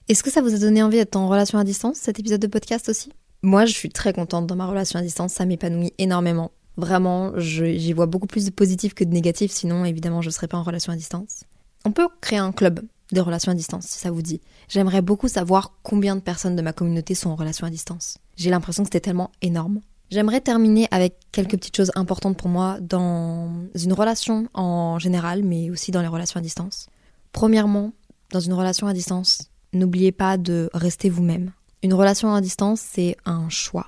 Est-ce 0.10 0.23
que 0.23 0.32
ça 0.32 0.41
vous 0.41 0.53
a 0.53 0.58
donné 0.58 0.84
envie 0.84 0.97
d'être 0.97 1.15
en 1.15 1.29
relation 1.29 1.58
à 1.58 1.63
distance, 1.63 1.97
cet 1.97 2.19
épisode 2.19 2.41
de 2.41 2.47
podcast 2.47 2.89
aussi? 2.89 3.12
Moi, 3.41 3.65
je 3.65 3.73
suis 3.73 3.89
très 3.89 4.13
contente 4.13 4.47
dans 4.47 4.56
ma 4.56 4.67
relation 4.67 4.99
à 4.99 5.01
distance, 5.01 5.34
ça 5.34 5.45
m'épanouit 5.45 5.93
énormément. 5.97 6.51
Vraiment, 6.78 7.34
j'y 7.38 7.94
vois 7.94 8.08
beaucoup 8.08 8.28
plus 8.28 8.46
de 8.46 8.52
positif 8.52 8.94
que 8.94 9.04
de 9.04 9.12
négatif, 9.12 9.52
sinon 9.52 9.86
évidemment 9.86 10.22
je 10.22 10.30
ne 10.30 10.34
serais 10.34 10.48
pas 10.48 10.58
en 10.58 10.64
relation 10.64 10.92
à 10.92 10.96
distance. 10.96 11.44
On 11.86 11.92
peut 11.92 12.08
créer 12.22 12.40
un 12.40 12.52
club 12.52 12.82
de 13.12 13.22
relations 13.22 13.52
à 13.52 13.56
distance, 13.56 13.86
si 13.86 14.00
ça 14.00 14.10
vous 14.10 14.22
dit. 14.22 14.42
J'aimerais 14.70 15.02
beaucoup 15.02 15.28
savoir 15.28 15.74
combien 15.84 16.16
de 16.16 16.22
personnes 16.22 16.56
de 16.56 16.62
ma 16.62 16.74
communauté 16.74 17.14
sont 17.14 17.30
en 17.30 17.36
relation 17.36 17.68
à 17.68 17.70
distance. 17.70 18.18
J'ai 18.36 18.50
l'impression 18.50 18.84
que 18.84 18.88
c'était 18.88 19.02
tellement 19.02 19.32
énorme. 19.42 19.82
J'aimerais 20.10 20.42
terminer 20.42 20.88
avec 20.92 21.16
quelques 21.32 21.58
petites 21.58 21.76
choses 21.76 21.92
importantes 21.96 22.38
pour 22.38 22.50
moi 22.50 22.80
dans 22.82 23.52
une 23.76 23.94
relation 23.94 24.48
en 24.54 25.00
général, 25.00 25.44
mais 25.44 25.70
aussi 25.70 25.92
dans 25.92 26.02
les 26.02 26.08
relations 26.08 26.40
à 26.40 26.42
distance. 26.44 26.88
Premièrement, 27.32 27.94
dans 28.32 28.40
une 28.40 28.54
relation 28.54 28.88
à 28.88 28.94
distance, 28.94 29.50
n'oubliez 29.74 30.12
pas 30.12 30.38
de 30.38 30.70
rester 30.74 31.10
vous-même. 31.10 31.52
Une 31.82 31.94
relation 31.94 32.34
à 32.34 32.42
distance, 32.42 32.80
c'est 32.80 33.18
un 33.26 33.50
choix. 33.50 33.88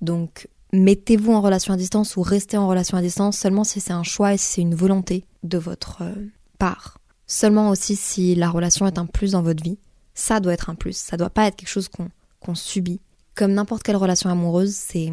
Donc, 0.00 0.48
mettez-vous 0.72 1.32
en 1.32 1.40
relation 1.40 1.72
à 1.74 1.76
distance 1.76 2.16
ou 2.16 2.22
restez 2.22 2.56
en 2.56 2.68
relation 2.68 2.96
à 2.96 3.02
distance 3.02 3.38
seulement 3.38 3.64
si 3.64 3.80
c'est 3.80 3.92
un 3.92 4.02
choix 4.02 4.34
et 4.34 4.38
si 4.38 4.54
c'est 4.54 4.60
une 4.60 4.74
volonté 4.74 5.24
de 5.42 5.58
votre 5.58 6.02
euh, 6.02 6.14
part. 6.58 6.98
Seulement 7.26 7.70
aussi 7.70 7.96
si 7.96 8.34
la 8.34 8.50
relation 8.50 8.86
est 8.86 8.98
un 8.98 9.06
plus 9.06 9.32
dans 9.32 9.42
votre 9.42 9.62
vie. 9.62 9.78
Ça 10.14 10.40
doit 10.40 10.54
être 10.54 10.70
un 10.70 10.74
plus. 10.74 10.96
Ça 10.96 11.16
doit 11.16 11.30
pas 11.30 11.46
être 11.46 11.56
quelque 11.56 11.68
chose 11.68 11.88
qu'on 11.88 12.54
subit. 12.54 13.00
Comme 13.34 13.52
n'importe 13.52 13.82
quelle 13.82 13.96
relation 13.96 14.30
amoureuse, 14.30 14.74
c'est 14.74 15.12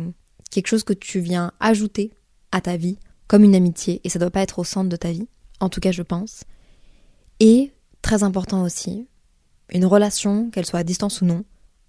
quelque 0.50 0.68
chose 0.68 0.84
que 0.84 0.94
tu 0.94 1.20
viens 1.20 1.52
ajouter 1.60 2.12
à 2.52 2.62
ta 2.62 2.78
vie, 2.78 2.98
comme 3.28 3.44
une 3.44 3.54
amitié, 3.54 4.02
et 4.04 4.10
ça 4.10 4.18
doit 4.18 4.32
pas 4.32 4.42
être 4.42 4.60
au 4.60 4.64
centre 4.64 4.90
de 4.90 4.96
ta 4.96 5.12
vie. 5.12 5.28
En 5.60 5.70
tout 5.70 5.82
cas, 5.82 5.92
je 5.92 6.02
pense. 6.02 6.44
Et, 7.40 7.72
très 8.02 8.24
important 8.24 8.64
aussi, 8.64 9.08
une 9.70 9.86
relation, 9.86 10.50
qu'elle 10.50 10.66
soit 10.66 10.80
à 10.80 10.84
distance 10.84 11.22
ou 11.22 11.26
non, 11.26 11.44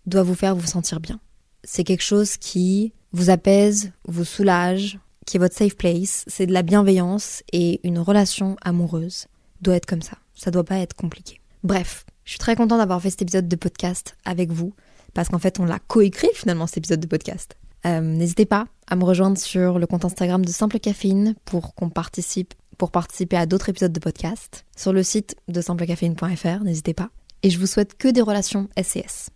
doit 0.07 0.25
vous 0.25 0.35
faire 0.35 0.57
vous 0.57 0.67
sentir 0.67 1.01
bien. 1.01 1.21
C'est 1.65 1.85
quelque 1.85 2.03
chose 2.03 2.37
qui 2.37 2.93
vous 3.17 3.31
apaise, 3.31 3.93
vous 4.07 4.25
soulage, 4.25 4.99
qui 5.25 5.37
est 5.37 5.41
votre 5.41 5.57
safe 5.57 5.77
place, 5.77 6.25
c'est 6.27 6.47
de 6.47 6.53
la 6.53 6.63
bienveillance 6.63 7.43
et 7.53 7.81
une 7.83 7.99
relation 7.99 8.57
amoureuse 8.61 9.27
doit 9.63 9.75
être 9.75 9.87
comme 9.87 10.03
ça. 10.03 10.19
Ça 10.35 10.51
doit 10.51 10.65
pas 10.65 10.79
être 10.79 10.95
compliqué. 10.95 11.41
Bref, 11.65 12.05
je 12.25 12.31
suis 12.31 12.39
très 12.39 12.57
contente 12.57 12.79
d'avoir 12.79 13.01
fait 13.01 13.11
cet 13.11 13.23
épisode 13.23 13.49
de 13.49 13.57
podcast 13.57 14.17
avec 14.25 14.51
vous 14.51 14.75
parce 15.15 15.29
qu'en 15.29 15.39
fait 15.39 15.59
on 15.59 15.65
l'a 15.65 15.79
coécrit 15.79 16.29
finalement 16.35 16.67
cet 16.67 16.79
épisode 16.79 17.01
de 17.01 17.07
podcast. 17.07 17.57
Euh, 17.87 18.01
N'hésitez 18.01 18.47
pas 18.47 18.67
à 18.87 18.97
me 18.97 19.05
rejoindre 19.05 19.39
sur 19.39 19.79
le 19.79 19.87
compte 19.87 20.05
Instagram 20.05 20.45
de 20.45 20.51
Simple 20.51 20.79
Caféine 20.79 21.35
pour 21.45 21.75
qu'on 21.75 21.89
participe 21.89 22.55
pour 22.77 22.91
participer 22.91 23.39
à 23.39 23.47
d'autres 23.47 23.71
épisodes 23.71 23.93
de 23.93 24.01
podcast. 24.01 24.67
Sur 24.77 24.93
le 24.93 25.03
site 25.03 25.37
de 25.49 25.63
simplecaféine.fr, 25.63 26.63
n'hésitez 26.63 26.93
pas 26.93 27.09
et 27.43 27.51
je 27.51 27.59
vous 27.59 27.67
souhaite 27.67 27.97
que 27.97 28.09
des 28.09 28.21
relations 28.21 28.69
SCS. 28.77 29.31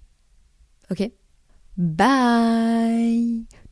Ok? 0.91 1.11
Bye 1.77 3.47